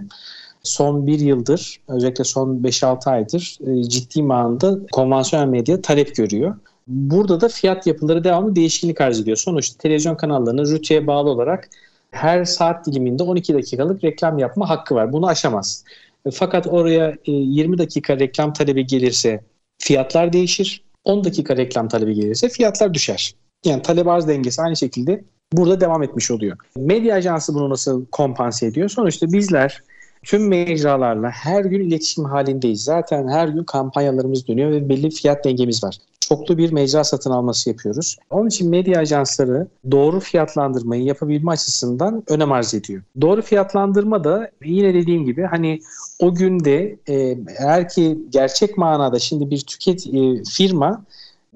[0.64, 6.56] son bir yıldır özellikle son 5-6 aydır e, ciddi manada konvansiyonel medya talep görüyor.
[6.88, 9.38] Burada da fiyat yapıları devamlı değişiklik arz ediyor.
[9.38, 11.70] Sonuçta televizyon kanallarının rütüye bağlı olarak
[12.12, 15.14] her saat diliminde 12 dakikalık reklam yapma hakkı var.
[15.14, 15.84] Bunu aşamaz.
[16.26, 19.44] E, fakat oraya 20 e, dakika reklam talebi gelirse
[19.80, 20.84] fiyatlar değişir.
[21.08, 23.36] 10 dakika reklam talebi gelirse fiyatlar düşer.
[23.66, 26.58] Yani talep arz dengesi aynı şekilde burada devam etmiş oluyor.
[26.76, 28.89] Medya ajansı bunu nasıl kompanse ediyor?
[28.89, 29.84] Sonuçta bizler
[30.28, 32.84] tüm mecralarla her gün iletişim halindeyiz.
[32.84, 35.97] Zaten her gün kampanyalarımız dönüyor ve belli fiyat dengemiz var.
[36.19, 38.17] Çoklu bir mecra satın alması yapıyoruz.
[38.30, 43.01] Onun için medya ajansları doğru fiyatlandırmayı yapabilme açısından önem arz ediyor.
[43.21, 45.80] Doğru fiyatlandırma da yine dediğim gibi hani
[46.19, 51.05] o günde e, eğer ki gerçek manada şimdi bir tüket e, firma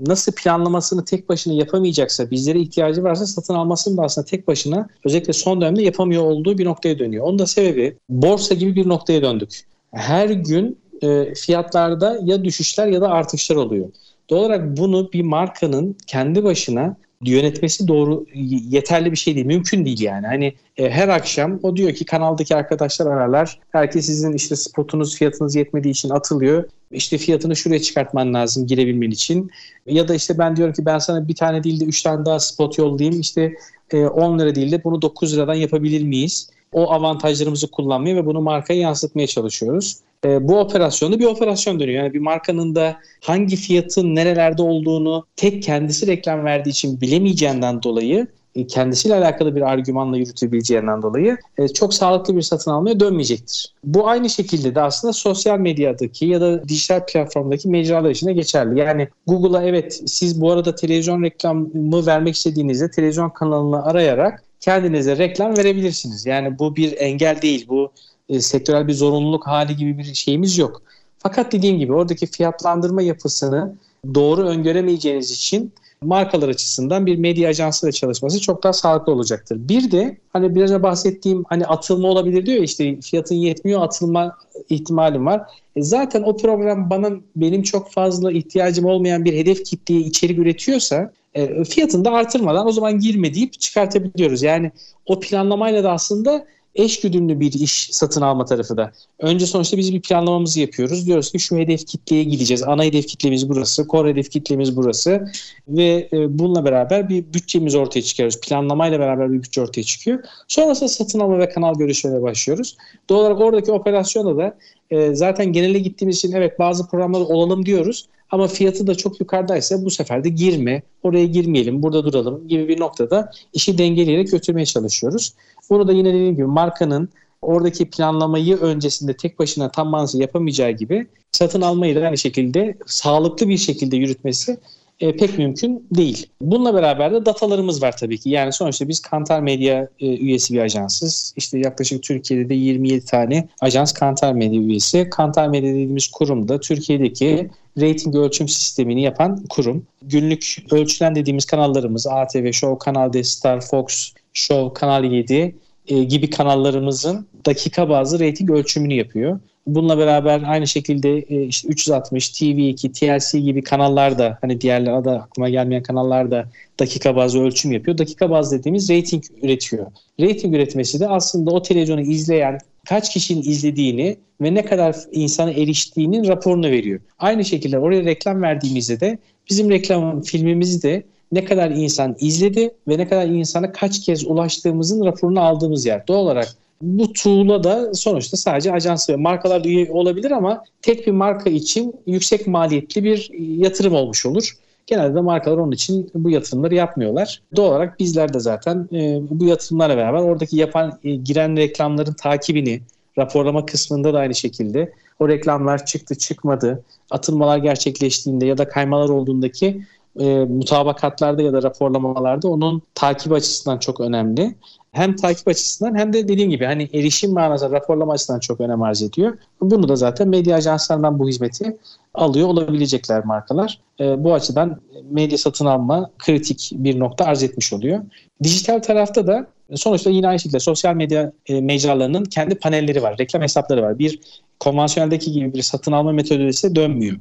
[0.08, 5.34] nasıl planlamasını tek başına yapamayacaksa, bizlere ihtiyacı varsa satın almasını da aslında tek başına özellikle
[5.34, 7.26] son dönemde yapamıyor olduğu bir noktaya dönüyor.
[7.26, 9.62] Onun da sebebi borsa gibi bir noktaya döndük.
[9.92, 13.90] Her gün e, fiyatlarda ya düşüşler ya da artışlar oluyor.
[14.30, 16.96] Doğal olarak bunu bir markanın kendi başına
[17.30, 18.26] yönetmesi doğru
[18.70, 19.46] yeterli bir şey değil.
[19.46, 20.28] Mümkün değil yani.
[20.28, 23.60] Hani e, her akşam o diyor ki kanaldaki arkadaşlar ararlar.
[23.72, 26.64] Herkes sizin işte spotunuz fiyatınız yetmediği için atılıyor.
[26.92, 29.52] İşte fiyatını şuraya çıkartman lazım girebilmen için.
[29.86, 32.40] Ya da işte ben diyorum ki ben sana bir tane değil de üç tane daha
[32.40, 33.20] spot yollayayım.
[33.20, 33.54] İşte
[33.92, 36.50] e, 10 lira değil de bunu 9 liradan yapabilir miyiz?
[36.72, 42.04] O avantajlarımızı kullanmaya ve bunu markaya yansıtmaya çalışıyoruz e, bu operasyonu bir operasyon dönüyor.
[42.04, 48.28] Yani bir markanın da hangi fiyatın nerelerde olduğunu tek kendisi reklam verdiği için bilemeyeceğinden dolayı
[48.56, 53.74] e, kendisiyle alakalı bir argümanla yürütebileceğinden dolayı e, çok sağlıklı bir satın almaya dönmeyecektir.
[53.84, 58.80] Bu aynı şekilde de aslında sosyal medyadaki ya da dijital platformdaki mecralar için de geçerli.
[58.80, 65.58] Yani Google'a evet siz bu arada televizyon reklamı vermek istediğinizde televizyon kanalını arayarak kendinize reklam
[65.58, 66.26] verebilirsiniz.
[66.26, 67.66] Yani bu bir engel değil.
[67.70, 67.92] Bu
[68.30, 70.82] e, sektörel bir zorunluluk hali gibi bir şeyimiz yok.
[71.18, 73.76] Fakat dediğim gibi oradaki fiyatlandırma yapısını
[74.14, 79.58] doğru öngöremeyeceğiniz için markalar açısından bir medya ajansıyla çalışması çok daha sağlıklı olacaktır.
[79.70, 84.38] Bir de hani biraz önce bahsettiğim hani atılma olabilir diyor ya işte fiyatın yetmiyor atılma
[84.70, 85.42] ihtimalim var.
[85.76, 91.12] E zaten o program bana benim çok fazla ihtiyacım olmayan bir hedef kitleye içerik üretiyorsa
[91.34, 94.44] e, fiyatını da artırmadan o zaman girme deyip çıkartabiliyoruz.
[94.44, 94.72] Yani
[95.06, 96.46] o planlamayla da aslında
[96.76, 98.92] eşgüdümlü bir iş satın alma tarafı da.
[99.20, 101.08] Önce sonuçta biz bir planlamamızı yapıyoruz.
[101.08, 102.64] Diyoruz ki şu hedef kitleye gideceğiz.
[102.64, 105.28] Ana hedef kitlemiz burası, core hedef kitlemiz burası
[105.68, 108.40] ve e, bununla beraber bir bütçemiz ortaya çıkarıyoruz.
[108.42, 110.20] Planlamayla beraber bir bütçe ortaya çıkıyor.
[110.48, 112.78] Sonrasında satın alma ve kanal görüşmelerine başlıyoruz.
[113.10, 114.58] Doğal olarak oradaki operasyonda da
[114.92, 118.08] e, zaten genele gittiğimiz için evet bazı programlarda olalım diyoruz.
[118.32, 122.80] Ama fiyatı da çok yukarıdaysa bu sefer de girme, oraya girmeyelim, burada duralım gibi bir
[122.80, 125.34] noktada işi dengeleyerek götürmeye çalışıyoruz.
[125.72, 127.10] Bunu da yine dediğim gibi markanın
[127.42, 133.48] oradaki planlamayı öncesinde tek başına tam manası yapamayacağı gibi satın almayı da aynı şekilde sağlıklı
[133.48, 134.58] bir şekilde yürütmesi
[135.00, 136.28] e, pek mümkün değil.
[136.42, 138.30] Bununla beraber de datalarımız var tabii ki.
[138.30, 141.34] Yani sonuçta biz Kantar Medya e, üyesi bir ajansız.
[141.38, 145.10] İşte yaklaşık Türkiye'de de 27 tane ajans Kantar Medya üyesi.
[145.10, 147.50] Kantar Medya dediğimiz kurum da Türkiye'deki
[147.82, 149.86] rating ölçüm sistemini yapan kurum.
[150.02, 155.56] Günlük ölçülen dediğimiz kanallarımız ATV, Show, Kanal D, Star, Fox, Show, Kanal 7
[155.88, 159.40] e, gibi kanallarımızın dakika bazı rating ölçümünü yapıyor.
[159.68, 165.10] Bununla beraber aynı şekilde e, işte 360, TV2, TLC gibi kanallar da hani diğerler adı
[165.12, 166.46] aklıma gelmeyen kanallar da
[166.80, 167.98] dakika bazı ölçüm yapıyor.
[167.98, 169.86] Dakika bazı dediğimiz rating üretiyor.
[170.20, 172.58] Rating üretmesi de aslında o televizyonu izleyen
[172.90, 177.00] kaç kişinin izlediğini ve ne kadar insana eriştiğinin raporunu veriyor.
[177.20, 179.18] Aynı şekilde oraya reklam verdiğimizde de
[179.50, 185.06] bizim reklam filmimizi de ne kadar insan izledi ve ne kadar insana kaç kez ulaştığımızın
[185.06, 186.08] raporunu aldığımız yer.
[186.08, 191.12] Doğal olarak bu tool'a da sonuçta sadece ajans ve markalar üye olabilir ama tek bir
[191.12, 194.58] marka için yüksek maliyetli bir yatırım olmuş olur.
[194.88, 197.42] Genelde de markalar onun için bu yatırımları yapmıyorlar.
[197.56, 202.82] Doğal olarak bizler de zaten e, bu yatırımlarla beraber oradaki yapan e, giren reklamların takibini,
[203.18, 209.82] raporlama kısmında da aynı şekilde o reklamlar çıktı çıkmadı, atılmalar gerçekleştiğinde ya da kaymalar olduğundaki
[210.20, 214.56] e, mutabakatlarda ya da raporlamalarda onun takip açısından çok önemli.
[214.92, 219.02] hem takip açısından hem de dediğim gibi hani erişim manasında raporlama açısından çok önem arz
[219.02, 219.38] ediyor.
[219.62, 221.78] Bunu da zaten medya ajanslarından bu hizmeti
[222.14, 223.80] alıyor olabilecekler markalar.
[224.00, 228.00] E, bu açıdan medya satın alma kritik bir nokta arz etmiş oluyor.
[228.44, 233.42] Dijital tarafta da sonuçta yine aynı şekilde sosyal medya e, mecralarının kendi panelleri var, reklam
[233.42, 234.00] hesapları var.
[234.00, 234.20] Bir
[234.60, 237.18] konvansiyoneldeki gibi bir satın alma metodolojisi dönmüyor.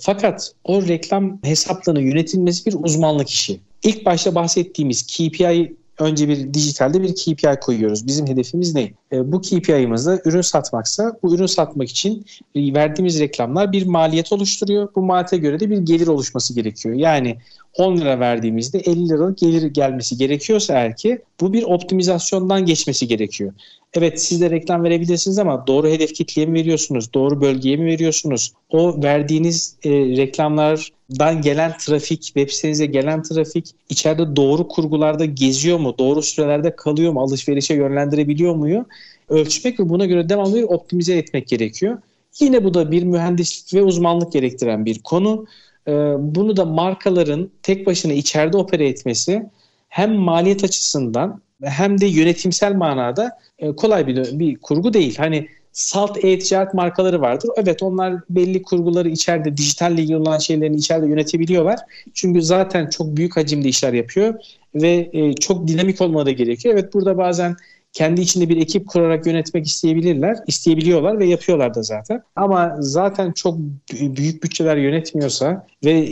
[0.00, 3.60] Fakat o reklam hesaplarının yönetilmesi bir uzmanlık işi.
[3.82, 8.06] İlk başta bahsettiğimiz KPI önce bir dijitalde bir KPI koyuyoruz.
[8.06, 8.92] Bizim hedefimiz ne?
[9.12, 12.26] E, bu KPI'miz de ürün satmaksa bu ürün satmak için
[12.56, 14.88] verdiğimiz reklamlar bir maliyet oluşturuyor.
[14.96, 16.94] Bu maliyete göre de bir gelir oluşması gerekiyor.
[16.94, 17.38] Yani
[17.74, 23.52] 10 lira verdiğimizde 50 liralık gelir gelmesi gerekiyorsa eğer ki bu bir optimizasyondan geçmesi gerekiyor.
[23.94, 27.12] Evet siz de reklam verebilirsiniz ama doğru hedef kitleye mi veriyorsunuz?
[27.14, 28.52] Doğru bölgeye mi veriyorsunuz?
[28.70, 35.94] O verdiğiniz e, reklamlardan gelen trafik, web sitenize gelen trafik içeride doğru kurgularda geziyor mu?
[35.98, 37.20] Doğru sürelerde kalıyor mu?
[37.20, 38.86] Alışverişe yönlendirebiliyor muyu?
[39.28, 41.98] Ölçmek ve buna göre devamlı bir optimize etmek gerekiyor.
[42.40, 45.46] Yine bu da bir mühendislik ve uzmanlık gerektiren bir konu.
[45.88, 49.46] Ee, bunu da markaların tek başına içeride opere etmesi
[49.88, 55.16] hem maliyet açısından hem de yönetimsel manada e, kolay bir, bir kurgu değil.
[55.16, 57.50] Hani salt e-ticaret markaları vardır.
[57.56, 61.78] Evet onlar belli kurguları içeride dijitalle ilgili olan şeylerini içeride yönetebiliyorlar.
[62.14, 64.34] Çünkü zaten çok büyük hacimde işler yapıyor
[64.74, 66.74] ve e, çok dinamik olmaları gerekiyor.
[66.74, 67.56] Evet burada bazen
[67.98, 72.22] kendi içinde bir ekip kurarak yönetmek isteyebilirler, isteyebiliyorlar ve yapıyorlar da zaten.
[72.36, 73.58] Ama zaten çok
[73.92, 76.08] büyük bütçeler yönetmiyorsa ve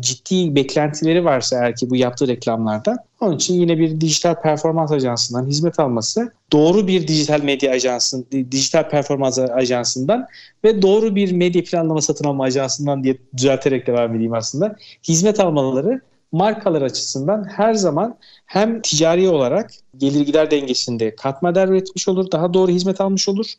[0.00, 5.46] ciddi beklentileri varsa eğer ki bu yaptığı reklamlarda onun için yine bir dijital performans ajansından
[5.46, 10.26] hizmet alması, doğru bir dijital medya ajansın, dijital performans ajansından
[10.64, 14.76] ve doğru bir medya planlama satın alma ajansından diye düzelterek devam edeyim aslında.
[15.08, 16.00] Hizmet almaları
[16.32, 18.16] markalar açısından her zaman
[18.46, 23.52] hem ticari olarak gelir gider dengesinde katma değer üretmiş olur, daha doğru hizmet almış olur.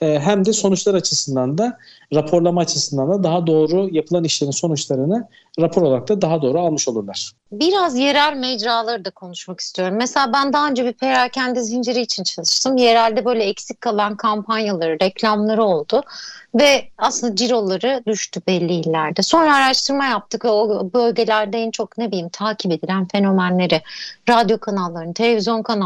[0.00, 1.78] E, hem de sonuçlar açısından da
[2.14, 5.28] raporlama açısından da daha doğru yapılan işlerin sonuçlarını
[5.60, 7.32] rapor olarak da daha doğru almış olurlar.
[7.52, 9.96] Biraz yerel mecraları da konuşmak istiyorum.
[9.98, 12.76] Mesela ben daha önce bir perakende zinciri için çalıştım.
[12.76, 16.02] Yerelde böyle eksik kalan kampanyaları, reklamları oldu
[16.54, 19.22] ve aslında ciroları düştü belli illerde.
[19.22, 23.82] Sonra araştırma yaptık ve o bölgelerde en çok ne bileyim takip edilen fenomenleri,
[24.28, 25.77] radyo kanallarını, televizyon kanallarını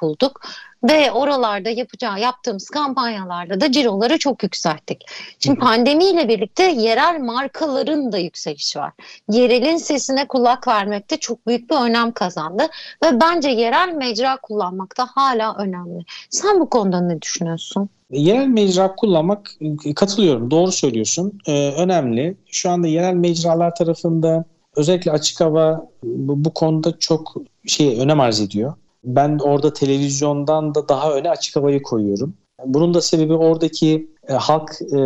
[0.00, 0.40] bulduk
[0.84, 5.06] ve oralarda yapacağı yaptığımız kampanyalarda da ciroları çok yükselttik.
[5.38, 8.92] Şimdi pandemiyle birlikte yerel markaların da yükselişi var.
[9.30, 12.62] Yerelin sesine kulak vermekte çok büyük bir önem kazandı
[13.04, 16.04] ve bence yerel mecra kullanmak da hala önemli.
[16.30, 17.88] Sen bu konuda ne düşünüyorsun?
[18.10, 19.50] Yerel mecra kullanmak
[19.96, 20.50] katılıyorum.
[20.50, 21.38] Doğru söylüyorsun.
[21.46, 22.36] Ee, önemli.
[22.50, 24.44] Şu anda yerel mecralar tarafında
[24.76, 27.34] özellikle açık hava bu, bu konuda çok
[27.66, 28.74] şey önem arz ediyor.
[29.04, 32.34] Ben orada televizyondan da daha öne açık havayı koyuyorum.
[32.66, 34.96] Bunun da sebebi oradaki e, halk e,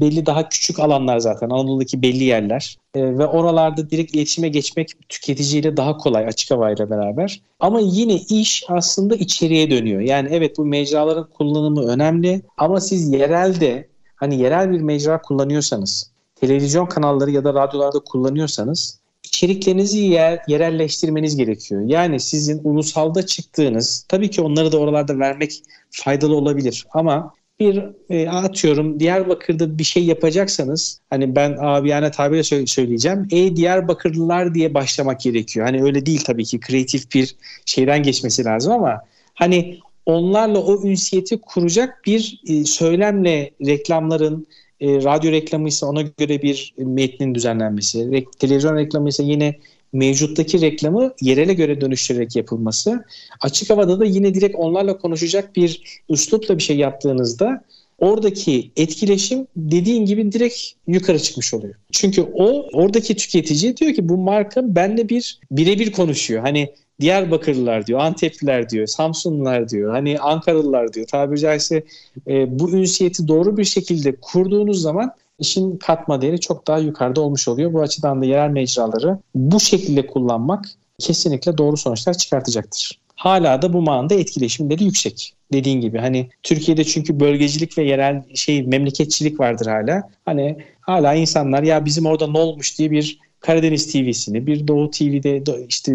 [0.00, 5.76] belli daha küçük alanlar zaten Anadolu'daki belli yerler e, ve oralarda direkt iletişime geçmek tüketiciyle
[5.76, 7.42] daha kolay açık havayla beraber.
[7.60, 10.00] Ama yine iş aslında içeriye dönüyor.
[10.00, 16.86] Yani evet bu mecraların kullanımı önemli ama siz yerelde hani yerel bir mecra kullanıyorsanız televizyon
[16.86, 19.01] kanalları ya da radyolarda kullanıyorsanız
[19.42, 21.82] içeriklerinizi yer, yerelleştirmeniz gerekiyor.
[21.86, 28.28] Yani sizin ulusalda çıktığınız, tabii ki onları da oralarda vermek faydalı olabilir ama bir e,
[28.28, 33.28] atıyorum Diyarbakır'da bir şey yapacaksanız hani ben abiyane tabirle söyleyeceğim.
[33.30, 35.66] Ey Diyarbakırlılar diye başlamak gerekiyor.
[35.66, 37.36] Hani öyle değil tabii ki kreatif bir
[37.66, 39.00] şeyden geçmesi lazım ama
[39.34, 44.46] hani onlarla o ünsiyeti kuracak bir e, söylemle reklamların
[44.82, 49.54] e, radyo reklamı ise ona göre bir metnin düzenlenmesi, re- televizyon reklamı ise yine
[49.92, 53.04] mevcuttaki reklamı yerele göre dönüştürerek yapılması.
[53.40, 57.64] Açık havada da yine direkt onlarla konuşacak bir üslupla bir şey yaptığınızda
[57.98, 60.56] oradaki etkileşim dediğin gibi direkt
[60.86, 61.74] yukarı çıkmış oluyor.
[61.92, 66.40] Çünkü o oradaki tüketici diyor ki bu marka benle bir birebir konuşuyor.
[66.40, 66.68] Hani
[67.02, 71.06] Diyarbakırlılar diyor, Antepliler diyor, Samsunlular diyor, hani Ankaralılar diyor.
[71.06, 71.84] Tabiri caizse
[72.28, 77.48] e, bu ünsiyeti doğru bir şekilde kurduğunuz zaman işin katma değeri çok daha yukarıda olmuş
[77.48, 77.72] oluyor.
[77.72, 80.64] Bu açıdan da yerel mecraları bu şekilde kullanmak
[80.98, 82.98] kesinlikle doğru sonuçlar çıkartacaktır.
[83.14, 85.34] Hala da bu manada etkileşimleri yüksek.
[85.52, 90.02] Dediğin gibi hani Türkiye'de çünkü bölgecilik ve yerel şey memleketçilik vardır hala.
[90.24, 95.42] Hani hala insanlar ya bizim orada ne olmuş diye bir Karadeniz TV'sini, bir Doğu TV'de
[95.68, 95.92] işte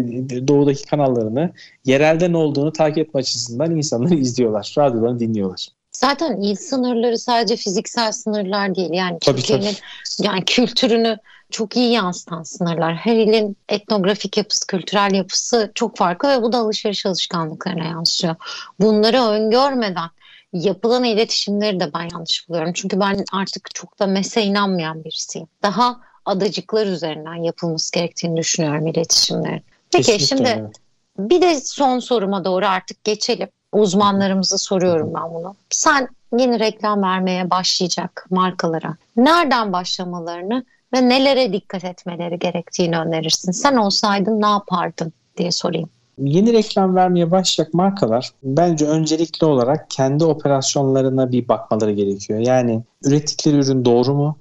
[0.48, 1.52] Doğu'daki kanallarını
[1.84, 5.68] yerelde ne olduğunu takip etme açısından insanlar izliyorlar, radyolarını dinliyorlar.
[5.92, 8.90] Zaten il sınırları sadece fiziksel sınırlar değil.
[8.92, 9.74] Yani Türkiye'nin
[10.22, 11.18] yani kültürünü
[11.50, 12.94] çok iyi yansıtan sınırlar.
[12.94, 18.34] Her ilin etnografik yapısı, kültürel yapısı çok farklı ve bu da alışveriş alışkanlıklarına yansıyor.
[18.80, 20.10] Bunları öngörmeden
[20.52, 22.72] yapılan iletişimleri de ben yanlış buluyorum.
[22.72, 25.48] Çünkü ben artık çok da mesleğe inanmayan birisiyim.
[25.62, 29.62] Daha adacıklar üzerinden yapılması gerektiğini düşünüyorum iletişimlerin.
[29.90, 30.70] Peki Kesinlikle, şimdi
[31.18, 33.48] bir de son soruma doğru artık geçelim.
[33.72, 35.54] Uzmanlarımıza soruyorum ben bunu.
[35.70, 36.08] Sen
[36.38, 40.64] yeni reklam vermeye başlayacak markalara nereden başlamalarını
[40.94, 43.52] ve nelere dikkat etmeleri gerektiğini önerirsin?
[43.52, 45.90] Sen olsaydın ne yapardın diye sorayım.
[46.18, 52.38] Yeni reklam vermeye başlayacak markalar bence öncelikli olarak kendi operasyonlarına bir bakmaları gerekiyor.
[52.38, 54.36] Yani ürettikleri ürün doğru mu?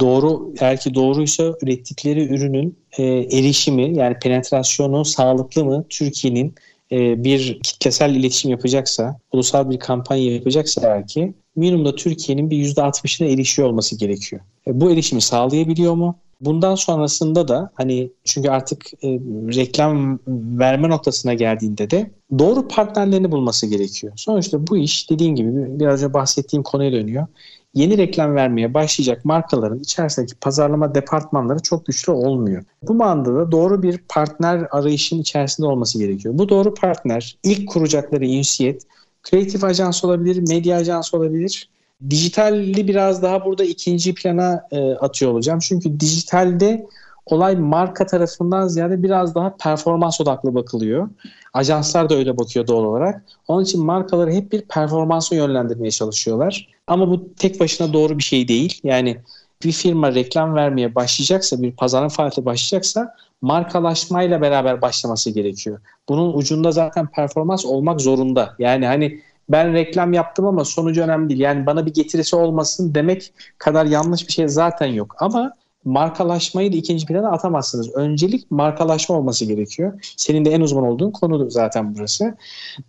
[0.00, 5.84] Doğru eğer ki doğruysa ürettikleri ürünün e, erişimi yani penetrasyonu sağlıklı mı?
[5.88, 6.54] Türkiye'nin
[6.92, 13.28] e, bir kitlesel iletişim yapacaksa, ulusal bir kampanya yapacaksa eğer ki minimumda Türkiye'nin bir %60'ına
[13.28, 14.42] erişiyor olması gerekiyor.
[14.66, 16.16] E, bu erişimi sağlayabiliyor mu?
[16.40, 19.08] Bundan sonrasında da hani çünkü artık e,
[19.54, 20.18] reklam
[20.58, 24.12] verme noktasına geldiğinde de doğru partnerlerini bulması gerekiyor.
[24.16, 27.26] Sonuçta bu iş dediğim gibi biraz önce bahsettiğim konuya dönüyor.
[27.74, 32.64] Yeni reklam vermeye başlayacak markaların içerisindeki pazarlama departmanları çok güçlü olmuyor.
[32.82, 36.38] Bu manada doğru bir partner arayışın içerisinde olması gerekiyor.
[36.38, 38.82] Bu doğru partner ilk kuracakları ünsiyet
[39.22, 41.68] kreatif ajans olabilir, medya ajans olabilir
[42.10, 45.58] Dijitalli biraz daha burada ikinci plana e, atıyor olacağım.
[45.58, 46.86] Çünkü dijitalde
[47.26, 51.08] olay marka tarafından ziyade biraz daha performans odaklı bakılıyor.
[51.52, 53.22] Ajanslar da öyle bakıyor doğal olarak.
[53.48, 56.68] Onun için markaları hep bir performansa yönlendirmeye çalışıyorlar.
[56.86, 58.80] Ama bu tek başına doğru bir şey değil.
[58.84, 59.18] Yani
[59.64, 65.80] bir firma reklam vermeye başlayacaksa, bir pazarın faaliyeti başlayacaksa markalaşmayla beraber başlaması gerekiyor.
[66.08, 68.54] Bunun ucunda zaten performans olmak zorunda.
[68.58, 71.40] Yani hani ben reklam yaptım ama sonucu önemli değil.
[71.40, 75.16] Yani bana bir getirisi olmasın demek kadar yanlış bir şey zaten yok.
[75.18, 75.52] Ama
[75.84, 77.94] markalaşmayı da ikinci plana atamazsınız.
[77.94, 80.12] Öncelik markalaşma olması gerekiyor.
[80.16, 82.34] Senin de en uzman olduğun konu zaten burası.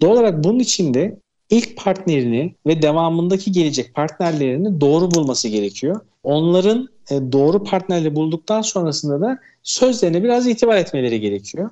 [0.01, 1.19] Doğal olarak bunun için de
[1.49, 6.01] ilk partnerini ve devamındaki gelecek partnerlerini doğru bulması gerekiyor.
[6.23, 11.69] Onların e, doğru partnerle bulduktan sonrasında da sözlerine biraz itibar etmeleri gerekiyor.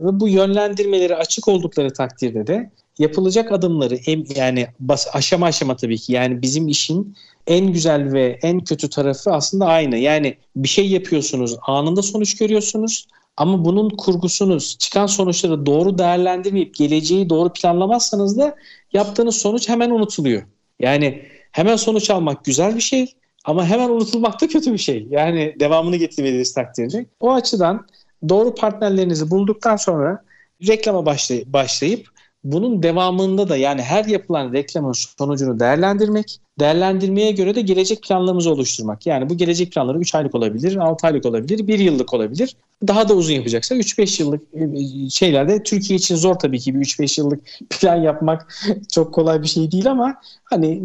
[0.00, 3.98] Ve bu yönlendirmeleri açık oldukları takdirde de yapılacak adımları
[4.36, 9.32] yani bas, aşama aşama tabii ki yani bizim işin en güzel ve en kötü tarafı
[9.32, 9.96] aslında aynı.
[9.96, 17.30] Yani bir şey yapıyorsunuz, anında sonuç görüyorsunuz ama bunun kurgusunuz, çıkan sonuçları doğru değerlendirmeyip geleceği
[17.30, 18.56] doğru planlamazsanız da
[18.92, 20.42] yaptığınız sonuç hemen unutuluyor.
[20.80, 21.22] Yani
[21.52, 25.06] hemen sonuç almak güzel bir şey ama hemen unutulmak da kötü bir şey.
[25.10, 27.06] Yani devamını getirmediğiniz takdirde.
[27.20, 27.86] O açıdan
[28.28, 30.24] doğru partnerlerinizi bulduktan sonra
[30.66, 31.06] reklama
[31.46, 32.08] başlayıp
[32.44, 39.06] bunun devamında da yani her yapılan reklamın sonucunu değerlendirmek, değerlendirmeye göre de gelecek planlarımızı oluşturmak.
[39.06, 42.56] Yani bu gelecek planları 3 aylık olabilir, 6 aylık olabilir, 1 yıllık olabilir.
[42.86, 47.20] Daha da uzun yapacaksa 3-5 yıllık e, şeylerde Türkiye için zor tabii ki bir 3-5
[47.20, 47.40] yıllık
[47.80, 48.54] plan yapmak
[48.92, 50.78] çok kolay bir şey değil ama hani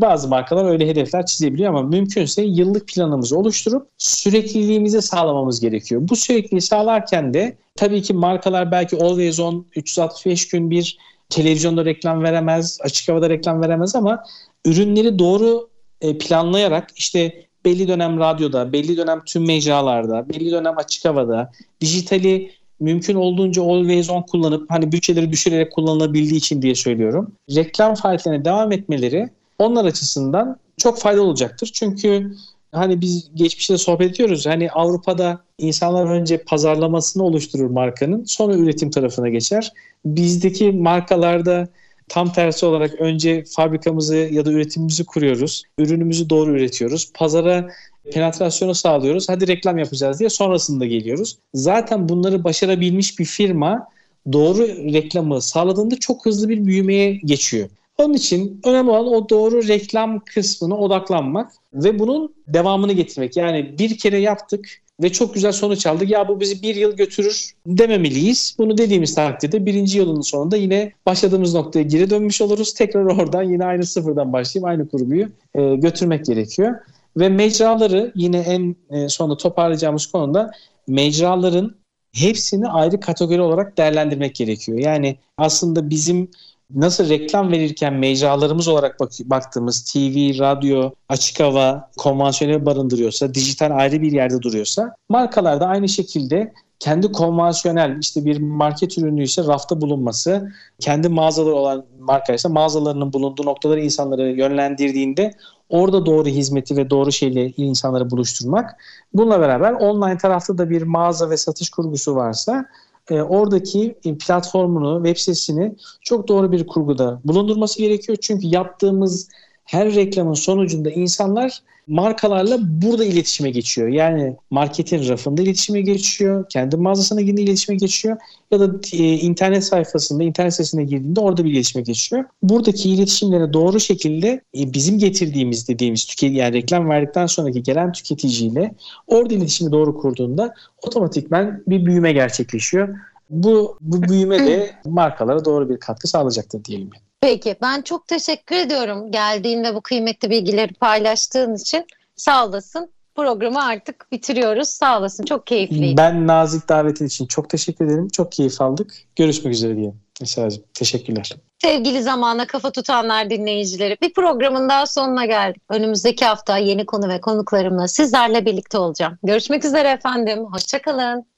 [0.00, 6.00] bazı markalar öyle hedefler çizebiliyor ama mümkünse yıllık planımızı oluşturup sürekliliğimizi sağlamamız gerekiyor.
[6.04, 10.98] Bu sürekliliği sağlarken de tabii ki markalar belki always on 365 gün bir
[11.30, 14.24] televizyonda reklam veremez, açık havada reklam veremez ama
[14.64, 15.68] ürünleri doğru
[16.00, 22.50] e, planlayarak işte belli dönem radyoda, belli dönem tüm mecralarda, belli dönem açık havada, dijitali
[22.80, 27.32] mümkün olduğunca always on kullanıp hani bütçeleri düşürerek kullanılabildiği için diye söylüyorum.
[27.56, 31.70] Reklam faaliyetlerine devam etmeleri onlar açısından çok faydalı olacaktır.
[31.74, 32.32] Çünkü
[32.72, 34.46] hani biz geçmişte sohbet ediyoruz.
[34.46, 39.72] Hani Avrupa'da insanlar önce pazarlamasını oluşturur markanın, sonra üretim tarafına geçer.
[40.04, 41.68] Bizdeki markalarda
[42.10, 45.62] tam tersi olarak önce fabrikamızı ya da üretimimizi kuruyoruz.
[45.78, 47.12] Ürünümüzü doğru üretiyoruz.
[47.14, 47.68] Pazara
[48.12, 49.28] penetrasyonu sağlıyoruz.
[49.28, 51.38] Hadi reklam yapacağız diye sonrasında geliyoruz.
[51.54, 53.88] Zaten bunları başarabilmiş bir firma
[54.32, 57.68] doğru reklamı sağladığında çok hızlı bir büyümeye geçiyor.
[57.98, 63.36] Onun için önemli olan o doğru reklam kısmına odaklanmak ve bunun devamını getirmek.
[63.36, 66.10] Yani bir kere yaptık ve çok güzel sonuç aldık.
[66.10, 68.56] Ya bu bizi bir yıl götürür dememeliyiz.
[68.58, 72.74] Bunu dediğimiz takdirde birinci yılın sonunda yine başladığımız noktaya geri dönmüş oluruz.
[72.74, 76.74] Tekrar oradan yine aynı sıfırdan başlayıp aynı kurguyu e, götürmek gerekiyor.
[77.16, 80.50] Ve mecraları yine en e, sonunda toparlayacağımız konuda
[80.88, 81.74] mecraların
[82.12, 84.78] hepsini ayrı kategori olarak değerlendirmek gerekiyor.
[84.78, 86.28] Yani aslında bizim
[86.74, 94.02] nasıl reklam verirken mecralarımız olarak bak- baktığımız TV, radyo, açık hava, konvansiyonel barındırıyorsa, dijital ayrı
[94.02, 99.80] bir yerde duruyorsa markalar da aynı şekilde kendi konvansiyonel işte bir market ürünü ise rafta
[99.80, 105.34] bulunması, kendi mağazaları olan marka ise mağazalarının bulunduğu noktaları insanları yönlendirdiğinde
[105.68, 108.76] orada doğru hizmeti ve doğru şeyle insanları buluşturmak.
[109.14, 112.66] Bununla beraber online tarafta da bir mağaza ve satış kurgusu varsa
[113.10, 113.94] e, oradaki
[114.26, 118.18] platformunu, web sitesini çok doğru bir kurguda bulundurması gerekiyor.
[118.20, 119.28] Çünkü yaptığımız
[119.70, 123.88] her reklamın sonucunda insanlar markalarla burada iletişime geçiyor.
[123.88, 128.16] Yani marketin rafında iletişime geçiyor, kendi mağazasına girdiğinde iletişime geçiyor
[128.50, 132.24] ya da e, internet sayfasında, internet sitesine girdiğinde orada bir iletişime geçiyor.
[132.42, 138.74] Buradaki iletişimlere doğru şekilde e, bizim getirdiğimiz dediğimiz tüketici yani reklam verdikten sonraki gelen tüketiciyle
[139.06, 142.96] orada iletişimi doğru kurduğunda otomatikman bir büyüme gerçekleşiyor.
[143.30, 146.90] Bu, bu büyüme de markalara doğru bir katkı sağlayacaktır diyelim.
[147.20, 151.86] Peki ben çok teşekkür ediyorum geldiğinde bu kıymetli bilgileri paylaştığın için.
[152.16, 152.90] Sağ olasın.
[153.14, 154.68] Programı artık bitiriyoruz.
[154.68, 155.24] Sağ olasın.
[155.24, 155.96] Çok keyifliydi.
[155.96, 158.08] Ben nazik davetin için çok teşekkür ederim.
[158.08, 158.94] Çok keyif aldık.
[159.16, 160.00] Görüşmek üzere diyelim.
[160.22, 161.36] Esra'cığım teşekkürler.
[161.62, 165.62] Sevgili zamana kafa tutanlar dinleyicileri bir programın daha sonuna geldik.
[165.68, 169.18] Önümüzdeki hafta yeni konu ve konuklarımla sizlerle birlikte olacağım.
[169.22, 170.44] Görüşmek üzere efendim.
[170.52, 171.26] Hoşçakalın.